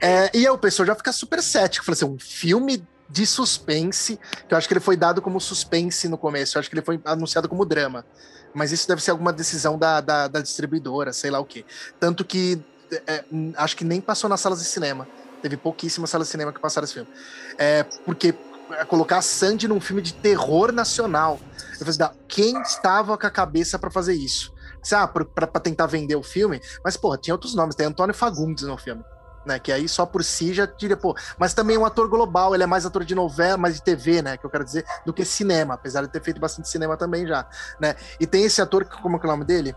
[0.00, 1.84] É, e aí o pessoal já fica super cético.
[1.84, 6.08] Fala assim, um filme de suspense, que eu acho que ele foi dado como suspense
[6.08, 8.06] no começo, eu acho que ele foi anunciado como drama.
[8.54, 11.66] Mas isso deve ser alguma decisão da, da, da distribuidora, sei lá o quê.
[12.00, 12.58] Tanto que
[13.06, 13.24] é,
[13.56, 15.06] acho que nem passou nas salas de cinema.
[15.42, 17.08] Teve pouquíssimas salas de cinema que passaram esse filme.
[17.56, 18.34] É, porque
[18.72, 21.38] é, colocar a Sandy num filme de terror nacional.
[21.72, 24.52] Eu falei assim, quem estava com a cabeça para fazer isso?
[24.92, 26.60] Ah, pra, tentar vender o filme.
[26.84, 27.74] Mas, porra, tinha outros nomes.
[27.74, 29.04] Tem Antônio Fagundes no filme.
[29.44, 29.58] né?
[29.58, 32.64] Que aí só por si já diria, pô, mas também é um ator global, ele
[32.64, 34.36] é mais ator de novela, mais de TV, né?
[34.36, 37.46] Que eu quero dizer, do que cinema, apesar de ter feito bastante cinema também já,
[37.80, 37.96] né?
[38.20, 39.74] E tem esse ator, como é, é o nome dele?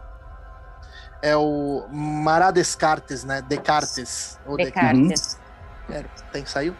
[1.22, 3.42] É o Mará Descartes, né?
[3.42, 4.40] Descartes.
[4.46, 5.38] Ou Descartes.
[5.92, 6.76] É, tem, saiu?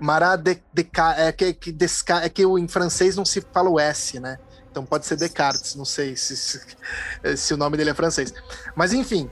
[0.00, 3.78] Mará de, de, é, que, que, desca, é que em francês não se fala o
[3.78, 4.38] S, né?
[4.70, 6.60] Então pode ser Descartes, não sei se, se,
[7.36, 8.32] se o nome dele é francês.
[8.74, 9.30] Mas enfim.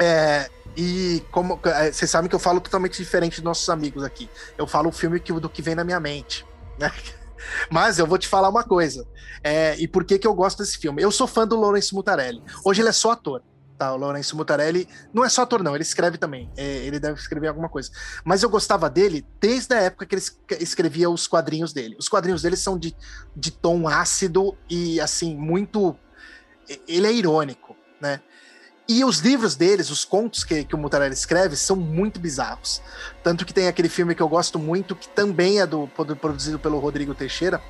[0.00, 4.28] É, e como é, vocês sabem que eu falo totalmente diferente dos nossos amigos aqui.
[4.58, 6.44] Eu falo o filme que, do que vem na minha mente.
[6.78, 6.90] Né?
[7.70, 9.06] Mas eu vou te falar uma coisa.
[9.42, 11.02] É, e por que, que eu gosto desse filme?
[11.02, 12.42] Eu sou fã do Lawrence Mutarelli.
[12.64, 13.42] Hoje ele é só ator.
[13.82, 16.48] Tá, o Lourenço Mutarelli não é só ator, não, ele escreve também.
[16.56, 17.90] É, ele deve escrever alguma coisa.
[18.24, 20.22] Mas eu gostava dele desde a época que ele
[20.60, 21.96] escrevia os quadrinhos dele.
[21.98, 22.94] Os quadrinhos dele são de,
[23.34, 25.96] de tom ácido e, assim, muito.
[26.86, 28.20] Ele é irônico, né?
[28.88, 32.80] E os livros deles, os contos que, que o Mutarelli escreve, são muito bizarros.
[33.20, 36.78] Tanto que tem aquele filme que eu gosto muito, que também é do, produzido pelo
[36.78, 37.60] Rodrigo Teixeira,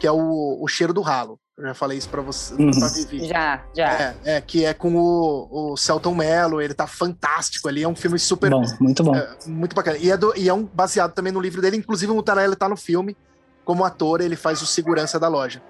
[0.00, 1.38] que é o, o Cheiro do Ralo.
[1.56, 2.70] Eu já falei isso pra você, uhum.
[2.70, 3.28] pra Vivi.
[3.28, 3.92] Já, já.
[3.92, 7.94] É, é, que é com o, o Celton Mello, ele tá fantástico ali, é um
[7.94, 8.50] filme super...
[8.50, 9.14] Bom, muito bom.
[9.14, 9.98] É, muito bacana.
[9.98, 12.66] E é, do, e é um baseado também no livro dele, inclusive o Mutarelli tá
[12.66, 13.14] no filme,
[13.62, 15.62] como ator, ele faz o segurança da loja.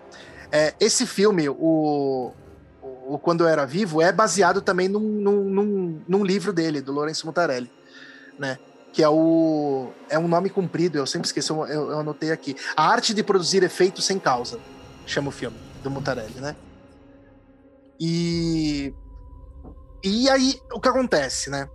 [0.52, 2.32] É, esse filme, o,
[2.80, 6.92] o Quando Eu Era Vivo, é baseado também num, num, num, num livro dele, do
[6.92, 7.70] Lourenço Mutarelli,
[8.38, 8.58] né?
[8.92, 9.92] Que é o.
[10.08, 12.56] É um nome comprido, eu sempre esqueci, eu, eu anotei aqui.
[12.76, 14.58] A Arte de Produzir Efeitos Sem Causa,
[15.06, 16.56] chama o filme, do Mutarelli, né?
[17.98, 18.94] E.
[20.02, 21.68] E aí, o que acontece, né?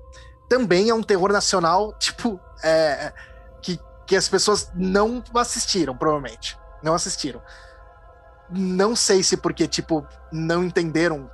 [0.49, 3.13] Também é um terror nacional, tipo, é,
[3.61, 6.57] que, que as pessoas não assistiram, provavelmente.
[6.83, 7.41] Não assistiram
[8.49, 11.29] não sei se porque, tipo, não entenderam.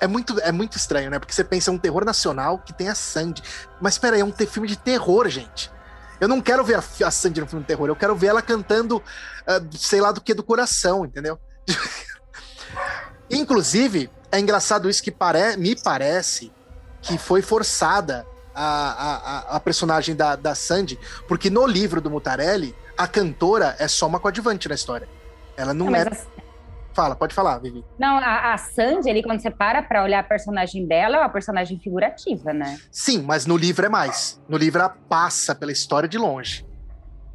[0.00, 1.18] É muito, é muito estranho, né?
[1.18, 3.42] Porque você pensa, é um terror nacional que tem a Sandy.
[3.80, 5.70] Mas espera aí, é um filme de terror, gente.
[6.20, 8.40] Eu não quero ver a, a Sandy no filme de terror, eu quero ver ela
[8.40, 11.38] cantando, uh, sei lá do que, do coração, entendeu?
[13.30, 16.50] Inclusive, é engraçado isso que pare me parece
[17.02, 18.64] que foi forçada a,
[19.52, 20.98] a, a personagem da, da Sandy,
[21.28, 25.06] porque no livro do Mutarelli, a cantora é só uma coadjuvante na história.
[25.56, 26.04] Ela não, não é.
[26.96, 27.84] Fala, pode falar, Vivi.
[27.98, 31.28] Não, a, a Sandy, ali, quando você para pra olhar a personagem dela, é uma
[31.28, 32.80] personagem figurativa, né?
[32.90, 34.40] Sim, mas no livro é mais.
[34.48, 36.66] No livro ela passa pela história de longe.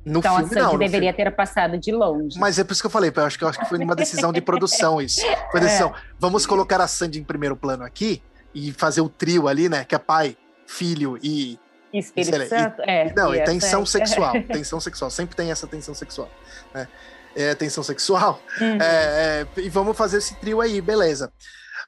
[0.04, 2.40] No então filme, a Sandy não, deveria ter passado de longe.
[2.40, 3.96] Mas é por isso que eu falei, eu acho que, eu acho que foi uma
[3.96, 5.22] decisão de produção isso.
[5.52, 5.90] Foi decisão.
[5.90, 5.94] É.
[6.18, 8.20] Vamos colocar a Sandy em primeiro plano aqui
[8.56, 9.86] e fazer o trio ali, né?
[9.86, 10.36] Que é pai,
[10.66, 11.60] filho e.
[11.94, 12.82] Espírito Santo?
[12.82, 13.14] E, é.
[13.16, 14.34] Não, e tensão sexual.
[14.52, 15.12] Tensão sexual.
[15.12, 16.32] Sempre tem essa tensão sexual.
[16.74, 16.88] Né?
[17.36, 18.42] É, tensão sexual.
[18.60, 18.82] Uhum.
[18.82, 21.32] É, é, e vamos fazer esse trio aí, beleza.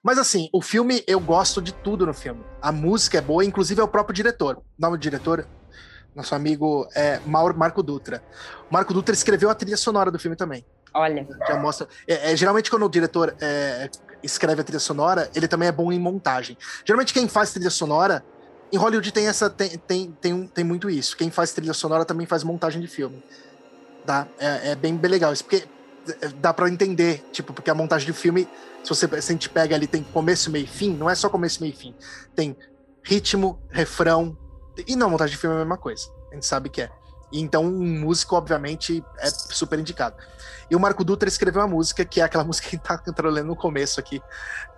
[0.01, 2.43] Mas assim, o filme, eu gosto de tudo no filme.
[2.61, 4.57] A música é boa, inclusive é o próprio diretor.
[4.57, 5.47] O nome do diretor,
[6.15, 8.21] nosso amigo é Mauro Marco Dutra.
[8.69, 10.65] O Marco Dutra escreveu a trilha sonora do filme também.
[10.93, 11.27] Olha.
[11.47, 11.87] Já mostra.
[12.07, 13.89] É, é geralmente, quando o diretor é,
[14.21, 16.57] escreve a trilha sonora, ele também é bom em montagem.
[16.85, 18.23] Geralmente, quem faz trilha sonora.
[18.71, 21.15] Em Hollywood tem essa tem, tem, tem, tem muito isso.
[21.15, 23.23] Quem faz trilha sonora também faz montagem de filme.
[24.05, 24.27] Tá?
[24.37, 25.67] É, é bem, bem legal isso, porque
[26.21, 28.47] é, dá para entender, tipo, porque a montagem do filme,
[28.83, 31.29] se você se a gente pega ali, tem começo, meio e fim, não é só
[31.29, 31.95] começo, meio e fim.
[32.35, 32.55] Tem
[33.03, 34.37] ritmo, refrão,
[34.87, 36.09] e não, montagem de filme é a mesma coisa.
[36.31, 36.89] A gente sabe que é.
[37.31, 40.15] E então, um músico, obviamente, é super indicado.
[40.69, 43.55] E o Marco Dutra escreveu uma música, que é aquela música que tá controlando no
[43.55, 44.21] começo aqui,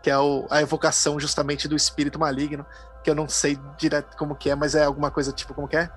[0.02, 2.66] que é o, a evocação justamente do espírito maligno,
[3.04, 5.78] que eu não sei direto como que é, mas é alguma coisa tipo, como que
[5.78, 5.90] é?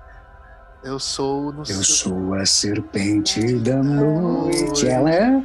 [0.83, 4.87] Eu sou no Eu sou a serpente da noite.
[4.87, 5.43] Ela é.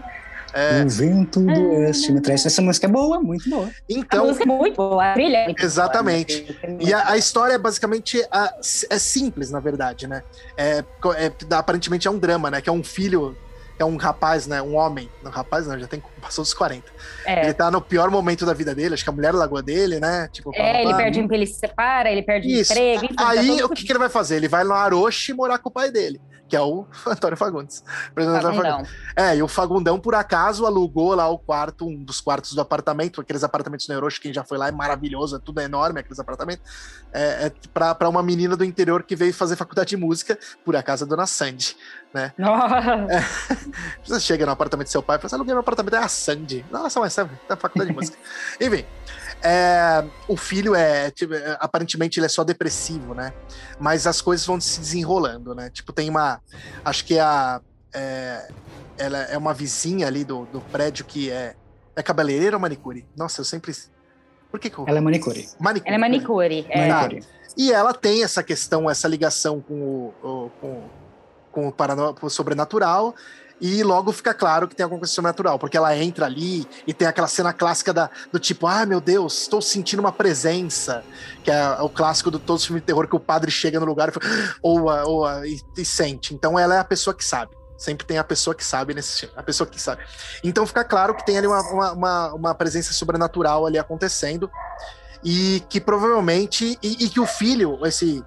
[0.54, 0.84] É.
[0.84, 2.46] O vento do oeste me traz.
[2.46, 3.68] Essa música é boa, muito boa.
[3.88, 5.64] Então, a música é muito boa, brilhante.
[5.64, 6.56] Exatamente.
[6.78, 8.54] E a, a, história é basicamente a,
[8.88, 10.22] é simples, na verdade, né?
[10.56, 10.84] É,
[11.16, 12.60] é, aparentemente é um drama, né?
[12.60, 13.36] Que é um filho
[13.78, 14.62] é um rapaz, né?
[14.62, 15.10] Um homem.
[15.22, 16.84] Não, rapaz não, já tem passou dos 40.
[17.26, 17.44] É.
[17.44, 20.28] Ele tá no pior momento da vida dele, acho que a mulher largou dele, né?
[20.32, 22.72] Tipo, é, ele perde emprego, ele se separa, ele perde Isso.
[22.72, 23.04] emprego.
[23.04, 24.36] Enfim, Aí tá o que, que ele vai fazer?
[24.36, 27.82] Ele vai no Aroshi morar com o pai dele que é o Antônio Fagundes.
[28.14, 28.82] Fagundão.
[29.16, 33.20] É, e o Fagundão, por acaso, alugou lá o quarto, um dos quartos do apartamento,
[33.20, 36.64] aqueles apartamentos no Euroche, quem já foi lá é maravilhoso, é tudo enorme, aqueles apartamentos,
[37.12, 41.04] é, é pra uma menina do interior que veio fazer faculdade de música, por acaso
[41.04, 41.76] a dona Sandy,
[42.12, 42.32] né?
[42.38, 43.20] É,
[44.04, 46.64] você chega no apartamento do seu pai e fala aluguei meu apartamento, é a Sandy.
[46.70, 48.16] Nossa, mas é da faculdade de música.
[48.60, 48.84] Enfim,
[49.44, 53.34] é, o filho é, tipo, é, aparentemente ele é só depressivo, né?
[53.78, 55.68] Mas as coisas vão se desenrolando, né?
[55.68, 56.40] Tipo, tem uma,
[56.82, 57.60] acho que a,
[57.92, 58.48] é,
[58.96, 61.54] ela é uma vizinha ali do, do prédio que é,
[61.94, 63.06] é cabeleireira ou manicure?
[63.14, 63.74] Nossa, eu sempre,
[64.50, 64.86] por que, que eu...
[64.88, 65.46] Ela é manicure.
[65.60, 65.88] manicure.
[65.88, 66.66] Ela é manicure.
[66.70, 66.88] É.
[66.88, 67.26] manicure.
[67.56, 70.82] E ela tem essa questão, essa ligação com o, o com,
[71.52, 73.14] com, o com o sobrenatural.
[73.60, 77.06] E logo fica claro que tem alguma coisa sobrenatural, porque ela entra ali e tem
[77.06, 81.04] aquela cena clássica da, do tipo, ah, meu Deus, estou sentindo uma presença,
[81.42, 83.86] que é o clássico de todos os filmes de terror, que o padre chega no
[83.86, 84.12] lugar e,
[84.60, 86.34] ou, ou, e, e sente.
[86.34, 87.52] Então ela é a pessoa que sabe.
[87.76, 90.02] Sempre tem a pessoa que sabe nesse filme, a pessoa que sabe.
[90.42, 94.50] Então fica claro que tem ali uma, uma, uma, uma presença sobrenatural ali acontecendo
[95.24, 98.22] e que provavelmente e, e, que o filho, esse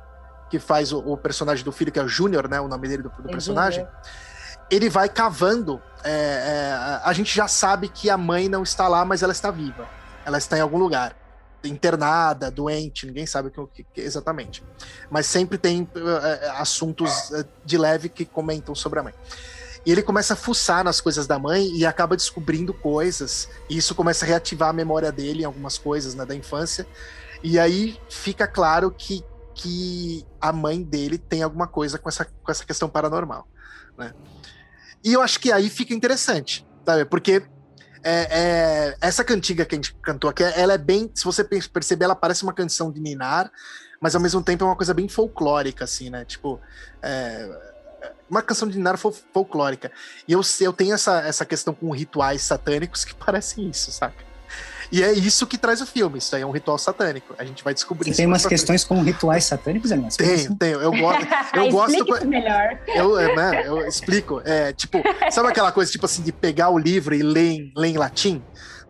[0.50, 3.04] que faz o, o, personagem do filho, que é o Júnior, né, o nome dele
[3.04, 3.86] do, do personagem,
[4.70, 5.82] ele vai cavando.
[6.04, 9.52] É, é, a gente já sabe que a mãe não está lá, mas ela está
[9.52, 9.88] viva.
[10.26, 11.16] Ela está em algum lugar.
[11.64, 14.64] Internada, doente, ninguém sabe o que, que, exatamente.
[15.10, 19.14] Mas sempre tem uh, assuntos uh, de leve que comentam sobre a mãe.
[19.86, 23.50] E ele começa a fuçar nas coisas da mãe e acaba descobrindo coisas.
[23.70, 26.86] E isso começa a reativar a memória dele em algumas coisas né, da infância.
[27.42, 32.52] E aí fica claro que, que a mãe dele tem alguma coisa com essa, com
[32.52, 33.48] essa questão paranormal.
[33.98, 34.14] Né?
[35.08, 37.06] E eu acho que aí fica interessante, sabe?
[37.06, 37.42] Porque
[38.04, 41.10] é, é, essa cantiga que a gente cantou aqui, ela é bem.
[41.16, 43.50] Se você perceber, ela parece uma canção de Ninar,
[44.02, 46.26] mas ao mesmo tempo é uma coisa bem folclórica, assim, né?
[46.26, 46.60] Tipo.
[47.02, 47.78] É,
[48.30, 49.90] uma canção de Ninar folclórica.
[50.28, 54.27] E eu, eu tenho essa, essa questão com rituais satânicos que parecem isso, saca?
[54.92, 56.18] E é isso que traz o filme.
[56.18, 57.36] Isso aí é um ritual satânico.
[57.38, 58.12] A gente vai descobrir.
[58.12, 60.16] Você tem umas questões com rituais satânicos, Elias?
[60.16, 60.82] Tenho, tenho.
[60.82, 61.28] Eu gosto.
[61.54, 62.28] Eu gosto.
[62.28, 62.80] melhor.
[62.88, 64.42] Eu, é, né, eu explico.
[64.46, 67.88] É, tipo, sabe aquela coisa, tipo assim, de pegar o livro e ler em, ler
[67.90, 68.42] em latim?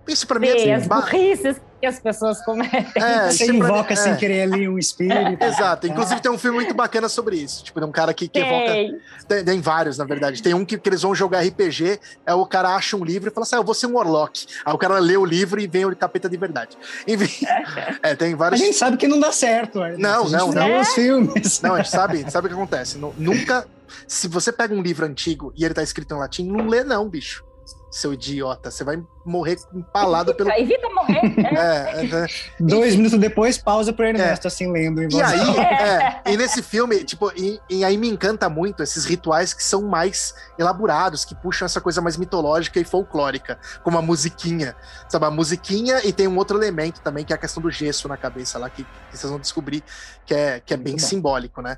[0.08, 2.86] Isso para mim é as burrices que as pessoas cometem.
[2.96, 4.16] É, Você invoca sem é.
[4.16, 5.42] querer ali um espírito.
[5.44, 5.88] Exato.
[5.88, 7.64] Inclusive tem um filme muito bacana sobre isso.
[7.64, 9.00] Tipo, tem um cara que, que evoca.
[9.28, 10.42] Tem, tem, vários, na verdade.
[10.42, 13.34] Tem um que, que, eles vão jogar RPG, é o cara acha um livro e
[13.34, 14.48] fala assim: ah, eu vou ser um Warlock.
[14.66, 16.78] Aí o cara lê o livro e vem o capeta de verdade.
[17.08, 17.46] Enfim.
[18.02, 18.60] é, tem vários.
[18.60, 19.80] A gente sabe que não dá certo.
[19.98, 20.82] Não, não, não.
[20.82, 21.62] Os filmes.
[21.62, 22.98] Não, a gente sabe, sabe o que acontece.
[23.18, 23.68] Nunca.
[24.06, 27.08] Se você pega um livro antigo e ele tá escrito em latim, não lê, não,
[27.08, 27.48] bicho
[27.90, 28.70] seu idiota.
[28.70, 30.50] Você vai morrer empalado pelo.
[30.52, 31.18] Evita morrer.
[31.58, 32.28] É, é, é.
[32.60, 34.50] Dois minutos depois, pausa pro Ernesto, é.
[34.50, 35.02] assim, lendo.
[35.04, 39.54] E aí, é, e nesse filme, tipo, e, e, aí me encanta muito esses rituais
[39.54, 44.76] que são mais elaborados, que puxam essa coisa mais mitológica e folclórica, como a musiquinha.
[45.10, 48.08] Sabe, a musiquinha e tem um outro elemento também, que é a questão do gesso
[48.08, 49.84] na cabeça lá, que, que vocês vão descobrir
[50.26, 51.78] que é, que é bem simbólico, né?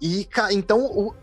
[0.00, 1.14] E então o,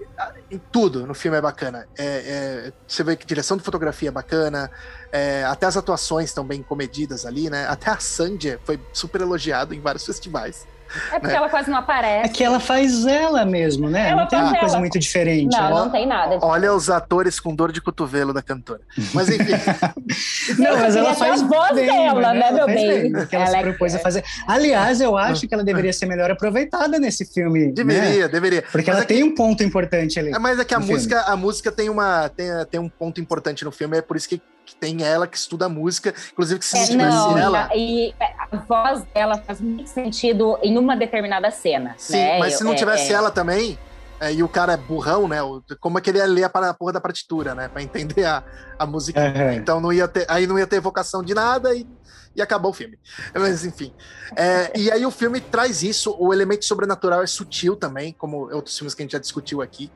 [0.72, 1.86] tudo no filme é bacana.
[1.97, 4.72] É, é, você vê que direção de fotografia é bacana,
[5.12, 7.68] é, até as atuações estão bem comedidas ali, né?
[7.68, 10.68] Até a Sandy foi super elogiado em vários festivais.
[11.12, 11.36] É porque né?
[11.36, 12.26] ela quase não aparece.
[12.26, 14.10] É que ela faz ela mesmo, né?
[14.10, 14.60] Ela não tem uma ela.
[14.60, 15.55] coisa muito diferente.
[15.55, 15.86] Não, ela...
[15.86, 16.39] não tem nada.
[16.41, 18.82] Olha os atores com dor de cotovelo da cantora.
[19.14, 19.53] Mas enfim.
[20.57, 23.12] não, mas ela faz a voz bem, dela, né, meu bem?
[23.28, 23.97] que ela, ela se é propôs é...
[23.97, 24.24] a fazer.
[24.47, 27.72] Aliás, eu acho que ela deveria ser melhor aproveitada nesse filme.
[27.72, 28.28] Deveria, né?
[28.28, 28.64] deveria.
[28.64, 29.24] Porque mas ela é tem que...
[29.24, 30.34] um ponto importante ali.
[30.34, 33.64] É, mas é que a música, a música tem uma tem, tem um ponto importante
[33.64, 36.78] no filme, é por isso que que tem ela que estuda música, inclusive que se
[36.78, 37.70] é, tivesse não, ela.
[37.76, 41.95] E a voz dela faz muito sentido em uma determinada cena.
[41.97, 42.39] Sim, né?
[42.39, 43.78] mas se não é, tivesse é, ela também.
[44.22, 45.38] É, e o cara é burrão, né?
[45.80, 47.70] Como é que ele ia ler a, porra da partitura, né?
[47.70, 48.43] Pra entender a,
[48.78, 49.20] a música.
[49.20, 51.88] É, então não ia ter, aí não ia ter evocação de nada e,
[52.36, 52.99] e acabou o filme.
[53.34, 53.93] Mas enfim.
[54.36, 58.78] É, e aí o filme traz isso, o elemento sobrenatural é sutil também, como outros
[58.78, 59.89] filmes que a gente já discutiu aqui.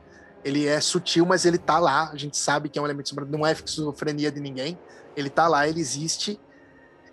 [0.44, 2.10] Ele é sutil, mas ele tá lá.
[2.10, 4.78] A gente sabe que é um elemento sobrenatural, não é esquizofrenia de ninguém.
[5.16, 6.38] Ele tá lá, ele existe.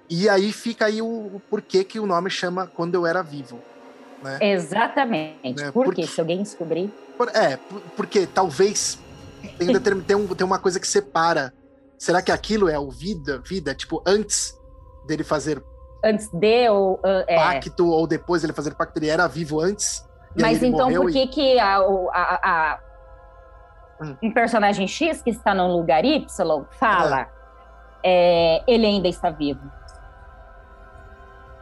[0.10, 3.60] E aí fica aí o, o porquê que o nome chama Quando Eu Era Vivo.
[4.22, 4.38] Né?
[4.42, 5.62] Exatamente.
[5.62, 5.72] Né?
[5.72, 6.94] Por porque, se alguém descobrir.
[7.18, 7.58] Por, é,
[7.96, 9.00] porque talvez
[9.58, 9.74] tem,
[10.04, 11.54] tem, um, tem uma coisa que separa.
[11.98, 14.58] Será que aquilo é o vida, vida, tipo, antes
[15.06, 15.64] dele fazer
[16.04, 17.36] antes de ou uh, é...
[17.36, 20.06] pacto ou depois ele fazer pacto, ele era vivo antes.
[20.40, 21.28] Mas então por que e...
[21.28, 22.80] que a, a, a.
[24.22, 26.26] um personagem X que está no lugar Y
[26.80, 27.42] fala é.
[28.04, 29.62] É, ele ainda está vivo?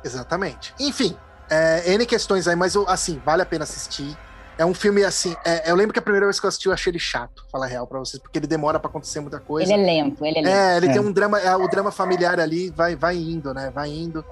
[0.04, 0.74] Exatamente.
[0.80, 1.16] Enfim,
[1.50, 4.18] é, N questões aí, mas assim, vale a pena assistir.
[4.58, 5.36] É um filme assim.
[5.46, 7.68] É, eu lembro que a primeira vez que eu assisti, eu achei ele chato, falar
[7.68, 9.74] real pra vocês, porque ele demora para acontecer muita coisa.
[9.74, 10.54] Ele é lento, ele é lento.
[10.54, 10.92] É, ele é.
[10.92, 13.72] tem um drama, é, o drama familiar ali vai, vai indo, né?
[13.74, 14.24] Vai indo.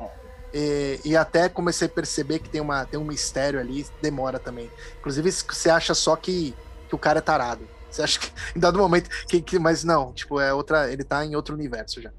[0.54, 4.70] E, e, até comecei a perceber que tem, uma, tem um mistério ali, demora também.
[5.00, 6.56] Inclusive, você acha só que,
[6.88, 7.68] que o cara é tarado.
[7.90, 9.10] Você acha que em dado momento.
[9.28, 10.92] Que, que, mas não, tipo, é outra.
[10.92, 12.12] Ele tá em outro universo já.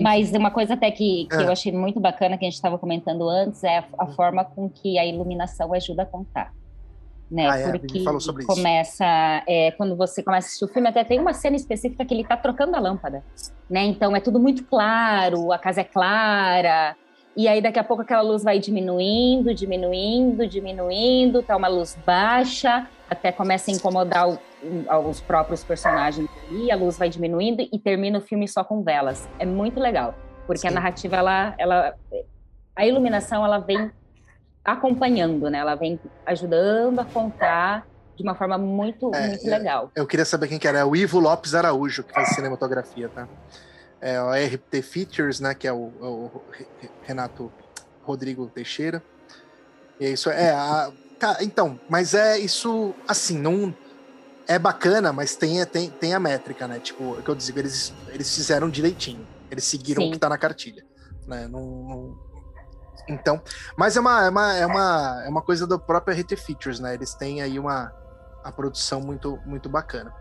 [0.00, 1.42] Mas uma coisa até que, que é.
[1.42, 4.12] eu achei muito bacana que a gente estava comentando antes é a, a, hum.
[4.12, 6.52] forma com que a iluminação ajuda a contar.
[7.30, 7.46] Né?
[7.46, 9.04] Ah, é, Porque falou sobre começa,
[9.46, 12.22] é, quando você começa a assistir o filme, até tem uma cena específica que ele
[12.22, 13.22] está trocando a lâmpada,
[13.68, 13.84] né?
[13.84, 16.96] Então é tudo muito claro, a casa é clara,
[17.36, 22.88] E aí, daqui a pouco, aquela luz vai diminuindo, diminuindo, diminuindo, tá uma luz baixa,
[23.08, 24.38] até começa a incomodar o,
[25.08, 29.28] os próprios personagens e a luz vai diminuindo e termina o filme só com velas.
[29.38, 30.14] É muito legal,
[30.46, 30.68] porque Sim.
[30.68, 31.94] a narrativa, ela, ela,
[32.76, 33.90] a iluminação, ela vem
[34.64, 35.58] acompanhando, né?
[35.58, 37.86] Ela vem ajudando a contar
[38.16, 39.90] de uma forma muito, é, muito legal.
[39.94, 40.80] Eu, eu queria saber quem que era.
[40.80, 43.28] É o Ivo Lopes Araújo, que faz cinematografia, tá?
[44.00, 46.42] é, o RT Features, né, que é o, é o,
[47.02, 47.52] Renato
[48.02, 49.02] Rodrigo Teixeira.
[50.00, 50.90] E é isso é, a,
[51.40, 53.74] então, mas é isso assim, não
[54.46, 56.78] é bacana, mas tem, tem, tem a métrica, né?
[56.78, 59.26] Tipo, o que eu digo, eles, eles fizeram direitinho.
[59.50, 60.08] Eles seguiram Sim.
[60.08, 60.84] o que tá na cartilha,
[61.26, 61.48] né?
[61.48, 62.18] Não, não,
[63.08, 63.40] então,
[63.76, 66.94] mas é uma, é uma, é uma, é uma coisa do próprio RT Features, né?
[66.94, 67.92] Eles têm aí uma
[68.44, 70.14] a produção muito, muito bacana.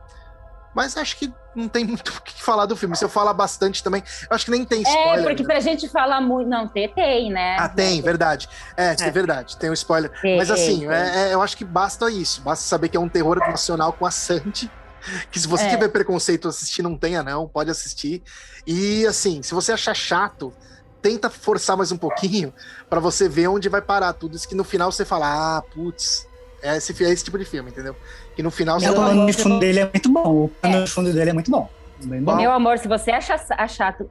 [0.76, 2.96] Mas acho que não tem muito o que falar do filme.
[2.96, 5.20] Se eu falar bastante também, acho que nem tem é, spoiler.
[5.20, 5.48] É, porque né?
[5.48, 6.50] pra gente falar muito.
[6.50, 7.58] Não, tem, tem, né?
[7.60, 8.48] Ah, tem, verdade.
[8.76, 10.12] É, é, é verdade, tem um spoiler.
[10.22, 10.88] Tem, Mas assim.
[10.90, 12.42] É, é, eu acho que basta isso.
[12.42, 14.72] Basta saber que é um terror nacional com a Sandy.
[15.32, 15.70] Que se você é.
[15.70, 18.22] tiver preconceito assistir, não tenha, não, pode assistir.
[18.66, 20.54] E assim, se você achar chato,
[21.02, 22.54] tenta forçar mais um pouquinho
[22.90, 24.36] para você ver onde vai parar tudo.
[24.36, 26.27] Isso que no final você fala, ah, putz,
[26.62, 27.96] é esse, é esse tipo de filme, entendeu?
[28.38, 28.90] E no final você.
[28.90, 30.46] O pano de fundo dele é muito bom.
[30.46, 30.84] O pano é.
[30.84, 31.70] de fundo dele é muito bom.
[32.22, 32.36] bom.
[32.36, 33.38] Meu amor, se você acha,
[33.68, 34.08] chato,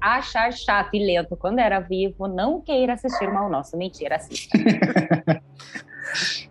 [0.00, 3.76] achar chato e lento quando era vivo, não queira assistir Mal Nosso.
[3.76, 4.56] Mentira, assista.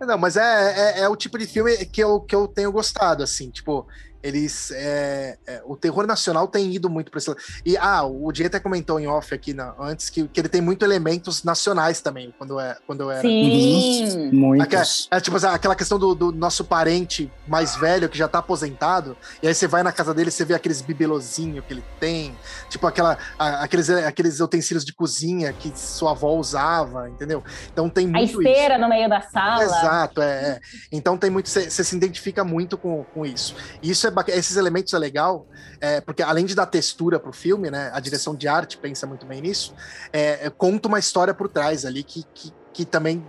[0.00, 3.22] não, mas é, é, é, o tipo de filme que eu, que eu tenho gostado,
[3.22, 3.86] assim, tipo,
[4.26, 7.40] eles é, é, o terror nacional tem ido muito para esse lado.
[7.64, 10.60] E ah, o Diego até comentou em off aqui na, antes que, que ele tem
[10.60, 13.20] muito elementos nacionais também quando é quando eu era.
[13.20, 14.60] Sim, uhum.
[14.60, 19.16] Aquela, é, tipo aquela questão do, do, nosso parente mais velho que já tá aposentado
[19.42, 22.36] e aí você vai na casa dele você vê aqueles bibelozinhos que ele tem,
[22.68, 27.44] tipo aquela a, aqueles aqueles utensílios de cozinha que sua avó usava, entendeu?
[27.72, 28.82] Então tem muito a esteira isso.
[28.82, 29.62] no meio da sala.
[29.62, 30.26] Exato, é.
[30.26, 30.60] é.
[30.90, 33.54] Então tem muito você se identifica muito com, com isso.
[33.82, 35.46] Isso é esses elementos é legal,
[35.80, 39.26] é, porque além de dar textura pro filme, né, a direção de arte pensa muito
[39.26, 39.74] bem nisso,
[40.12, 43.24] é, é conta uma história por trás ali que, que, que também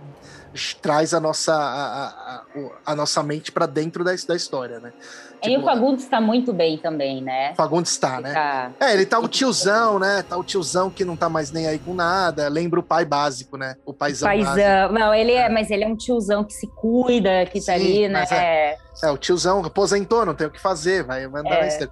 [0.80, 2.42] traz a nossa, a, a,
[2.86, 4.92] a nossa mente para dentro da, da história, né?
[5.40, 7.54] Tipo, e o Fagundes está muito bem também, né?
[7.54, 8.32] Fagundes está, né?
[8.32, 8.72] Tá...
[8.80, 10.22] É, ele tá o tiozão, né?
[10.22, 12.48] Tá o tiozão que não tá mais nem aí com nada.
[12.48, 13.76] Lembra o pai básico, né?
[13.86, 14.28] O paizão.
[14.28, 14.54] Paizão.
[14.54, 14.94] Básico.
[14.94, 17.66] Não, ele é, é, mas ele é um tiozão que se cuida, que tá Sim,
[17.66, 18.24] tá ali, né?
[18.30, 18.76] É.
[19.04, 19.10] é.
[19.10, 21.88] o tiozão aposentou, não tem o que fazer, vai andar é.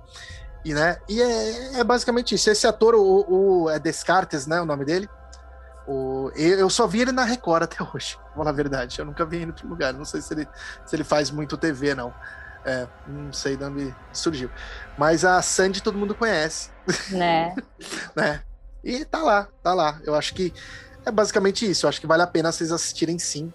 [0.64, 0.98] E, né?
[1.08, 2.50] e é, é, basicamente isso.
[2.50, 4.60] Esse ator, o, o, é Descartes, né?
[4.60, 5.08] O nome dele.
[5.86, 8.98] O, eu só vi ele na Record até hoje, vou falar a verdade.
[8.98, 9.92] Eu nunca vi ele em outro lugar.
[9.92, 10.48] Não sei se ele,
[10.84, 12.12] se ele faz muito TV, não.
[12.64, 14.50] É, não sei de onde surgiu.
[14.98, 16.70] Mas a Sandy todo mundo conhece.
[17.10, 17.54] Né?
[18.16, 18.42] né?
[18.82, 20.00] E tá lá, tá lá.
[20.04, 20.52] Eu acho que
[21.04, 21.86] é basicamente isso.
[21.86, 23.52] Eu acho que vale a pena vocês assistirem sim.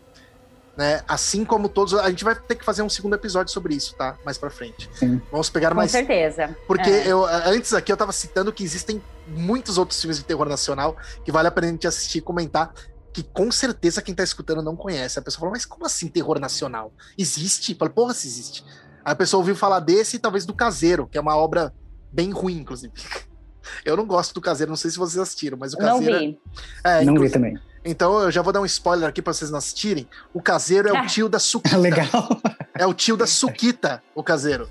[0.78, 1.01] Né?
[1.07, 1.93] Assim como todos.
[1.93, 4.17] A gente vai ter que fazer um segundo episódio sobre isso, tá?
[4.24, 4.89] Mais pra frente.
[4.93, 5.22] Sim.
[5.30, 5.91] Vamos pegar mais.
[5.91, 6.55] Com certeza.
[6.65, 7.07] Porque é.
[7.07, 10.95] eu, antes aqui eu tava citando que existem muitos outros filmes de terror nacional
[11.26, 12.74] que vale a pena a gente assistir e comentar.
[13.13, 15.19] Que com certeza quem tá escutando não conhece.
[15.19, 16.93] A pessoa fala, mas como assim terror nacional?
[17.17, 17.76] Existe?
[17.76, 18.63] Fala, porra, se existe.
[19.03, 21.74] Aí a pessoa ouviu falar desse e talvez do Caseiro, que é uma obra
[22.11, 22.93] bem ruim, inclusive.
[23.86, 26.13] Eu não gosto do Caseiro, não sei se vocês assistiram, mas o Caseiro.
[26.13, 26.39] Não vi.
[26.84, 27.59] É, não vi também.
[27.84, 30.08] Então eu já vou dar um spoiler aqui para vocês não assistirem.
[30.34, 31.78] O Caseiro é o tio da Suquita.
[31.78, 32.30] Legal.
[32.78, 34.70] É o tio da Suquita, o Caseiro.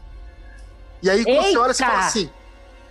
[1.02, 2.30] E aí, quando você olha, você fala assim: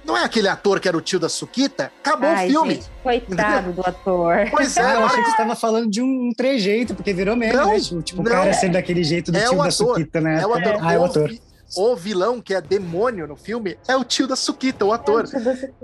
[0.04, 1.92] não é aquele ator que era o tio da Suquita?
[2.04, 2.74] Acabou Ai, o filme.
[2.76, 3.74] Gente, coitado Entendeu?
[3.74, 4.36] do ator.
[4.52, 4.96] Pois é.
[4.96, 7.80] eu achei que você estava falando de um trejeito, porque virou mesmo, não, né?
[8.04, 10.42] Tipo, o cara sendo daquele jeito do é tio da Suquita, né?
[10.42, 10.78] É o ator.
[10.82, 11.32] Ah, é o ator
[11.76, 15.28] o vilão, que é demônio no filme, é o tio da Sukita, o ator.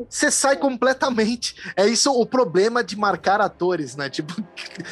[0.09, 1.55] Você sai completamente.
[1.75, 4.09] É isso o problema de marcar atores, né?
[4.09, 4.33] Tipo,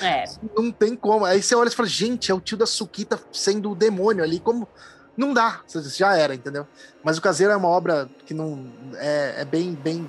[0.02, 0.26] é.
[0.56, 1.26] não tem como.
[1.26, 4.40] Aí você olha e fala, gente, é o tio da Sukita sendo o demônio ali.
[4.40, 4.68] Como.
[5.16, 5.62] Não dá.
[5.68, 6.68] Já era, entendeu?
[7.04, 8.72] Mas o Caseiro é uma obra que não.
[8.96, 10.08] É, é bem, bem,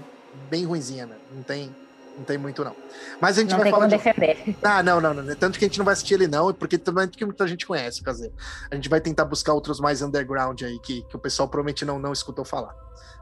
[0.48, 1.16] bem ruinzinha, né?
[1.32, 1.74] Não tem
[2.16, 2.74] não tem muito, não.
[3.20, 3.86] Mas a gente não vai falar.
[3.86, 3.96] de...
[3.96, 4.56] defender.
[4.62, 5.34] Ah, não, não, não.
[5.34, 8.00] Tanto que a gente não vai assistir ele, não, porque também que muita gente conhece
[8.00, 8.32] o Caseiro.
[8.70, 11.98] A gente vai tentar buscar outros mais underground aí que, que o pessoal provavelmente não,
[11.98, 12.74] não escutou falar.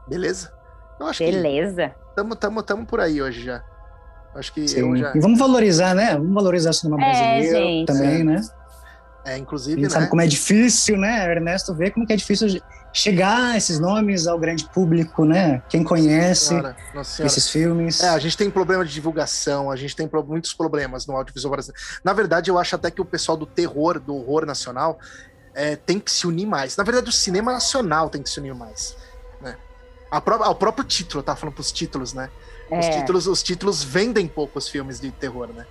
[0.07, 0.53] Beleza?
[0.99, 1.89] Eu acho Beleza.
[1.89, 3.63] Que tamo, tamo, tamo por aí hoje já.
[4.35, 4.79] Acho que Sim.
[4.79, 5.13] eu já.
[5.15, 6.13] E vamos valorizar, né?
[6.13, 7.87] Vamos valorizar o cinema é, brasileiro gente.
[7.87, 8.23] também, é.
[8.23, 8.41] né?
[9.25, 9.79] É, inclusive.
[9.79, 9.99] A gente né?
[9.99, 11.31] sabe como é difícil, né?
[11.31, 12.47] Ernesto vê como é difícil
[12.93, 15.63] chegar esses nomes ao grande público, né?
[15.67, 17.27] Quem conhece senhora, senhora.
[17.27, 18.01] esses filmes.
[18.01, 21.83] É, a gente tem problema de divulgação, a gente tem muitos problemas no audiovisual brasileiro.
[22.03, 24.99] Na verdade, eu acho até que o pessoal do terror, do horror nacional,
[25.55, 26.77] é, tem que se unir mais.
[26.77, 28.95] Na verdade, o cinema nacional tem que se unir mais.
[29.41, 29.57] Né?
[30.11, 32.29] A pró o próprio título, eu tava falando pros títulos, né?
[32.69, 32.79] É.
[32.79, 35.65] Os, títulos, os títulos vendem poucos filmes de terror, né?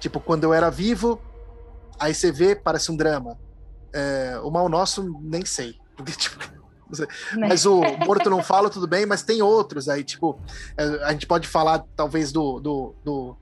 [0.00, 1.20] Tipo, quando eu era vivo,
[1.98, 3.38] aí você vê, parece um drama.
[3.92, 5.76] É, o Mal Nosso, nem sei.
[5.96, 6.53] Porque, tipo?
[7.36, 10.38] Mas o Morto Não Fala, tudo bem, mas tem outros aí, tipo,
[10.76, 13.36] é, a gente pode falar, talvez, do, do, do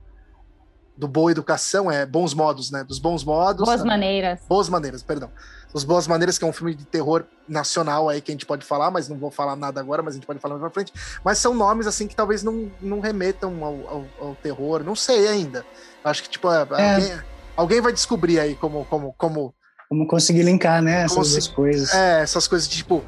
[0.95, 2.83] do Boa Educação, é Bons Modos, né?
[2.83, 3.65] Dos Bons Modos.
[3.65, 4.41] Boas Maneiras.
[4.47, 5.29] Boas Maneiras, perdão.
[5.73, 8.63] Os Boas Maneiras, que é um filme de terror nacional aí que a gente pode
[8.63, 10.93] falar, mas não vou falar nada agora, mas a gente pode falar mais pra frente.
[11.23, 14.83] Mas são nomes, assim, que talvez não, não remetam ao, ao, ao terror.
[14.83, 15.65] Não sei ainda.
[16.03, 16.59] Acho que, tipo, é.
[16.59, 17.19] alguém,
[17.57, 18.85] alguém, vai descobrir aí como.
[18.85, 19.53] como, como
[19.89, 21.03] como conseguir linkar, né?
[21.03, 21.93] Essas duas coisas.
[21.93, 23.03] É, essas coisas de, tipo,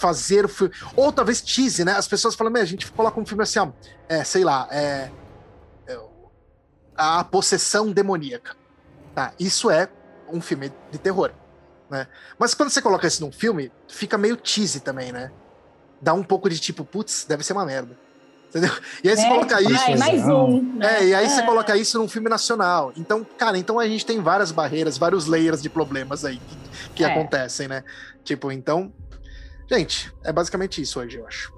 [0.00, 0.74] fazer o filme.
[0.96, 1.92] Ou talvez tease, né?
[1.92, 3.68] As pessoas falam, a gente coloca um filme assim, ó,
[4.08, 5.10] é, sei lá, é,
[5.86, 6.00] é,
[6.96, 8.56] a possessão demoníaca.
[9.14, 9.88] Tá, isso é
[10.32, 11.32] um filme de terror.
[11.90, 12.06] Né?
[12.38, 15.30] Mas quando você coloca isso num filme, fica meio cheesy também, né?
[16.00, 17.96] Dá um pouco de tipo, putz, deve ser uma merda.
[18.48, 18.70] Entendeu?
[19.04, 19.98] E aí é, você coloca isso.
[19.98, 20.62] mais um.
[20.74, 20.98] Né?
[20.98, 21.28] É, e aí é.
[21.28, 22.92] você coloca isso num filme nacional.
[22.96, 27.04] Então, cara, então a gente tem várias barreiras, vários layers de problemas aí que, que
[27.04, 27.06] é.
[27.06, 27.84] acontecem, né?
[28.24, 28.92] Tipo, então.
[29.70, 31.52] Gente, é basicamente isso hoje, eu acho.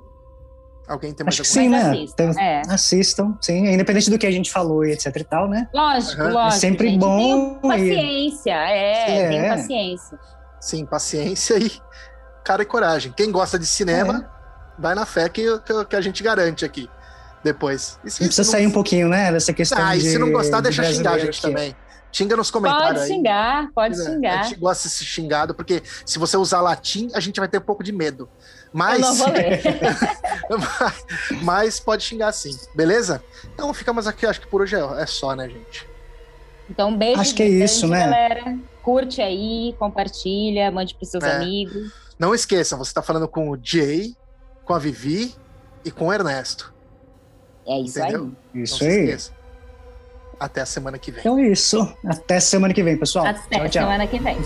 [0.86, 1.90] Alguém tem mais Acho que sim, né?
[1.90, 2.62] Assistam, tem, é.
[2.68, 5.68] assistam, sim, independente do que a gente falou e etc e tal, né?
[5.72, 6.32] Lógico, uhum.
[6.32, 6.56] lógico.
[6.56, 7.54] É sempre gente, bom.
[7.60, 9.10] paciência, e...
[9.10, 10.18] é, tem paciência.
[10.60, 11.72] Sim, paciência e
[12.44, 13.12] cara e coragem.
[13.16, 14.28] Quem gosta de cinema,
[14.78, 14.80] é.
[14.82, 15.44] vai na fé que,
[15.88, 16.90] que, a gente garante aqui
[17.42, 17.98] depois.
[18.04, 18.50] E se, precisa não...
[18.50, 21.18] sair um pouquinho, né, dessa questão Ah, e se não gostar, de deixa xingar a
[21.18, 21.40] gente aqui.
[21.40, 21.76] também.
[22.12, 23.02] Xinga nos comentários.
[23.02, 24.40] Pode xingar, pode é, xingar.
[24.40, 27.58] A gente gosta de ser xingado, porque se você usar latim, a gente vai ter
[27.58, 28.28] um pouco de medo.
[28.72, 29.00] Mas.
[29.00, 29.62] Eu não vou ler.
[31.42, 33.24] mas pode xingar sim, beleza?
[33.54, 35.88] Então ficamos aqui, acho que por hoje é, é só, né, gente?
[36.68, 37.20] Então, beijo.
[37.20, 38.00] Acho que é isso, né?
[38.00, 38.58] Galera.
[38.82, 41.36] Curte aí, compartilha, mande para seus é.
[41.36, 41.92] amigos.
[42.18, 44.14] Não esqueçam, você está falando com o Jay,
[44.64, 45.34] com a Vivi
[45.84, 46.72] e com o Ernesto.
[47.66, 48.32] É isso Entendeu?
[48.54, 48.62] aí.
[48.62, 49.16] Isso aí.
[50.42, 51.20] Até a semana que vem.
[51.20, 51.96] Então é isso.
[52.04, 53.26] Até semana que vem, pessoal.
[53.26, 53.82] Até tchau, tchau.
[53.84, 54.36] semana que vem.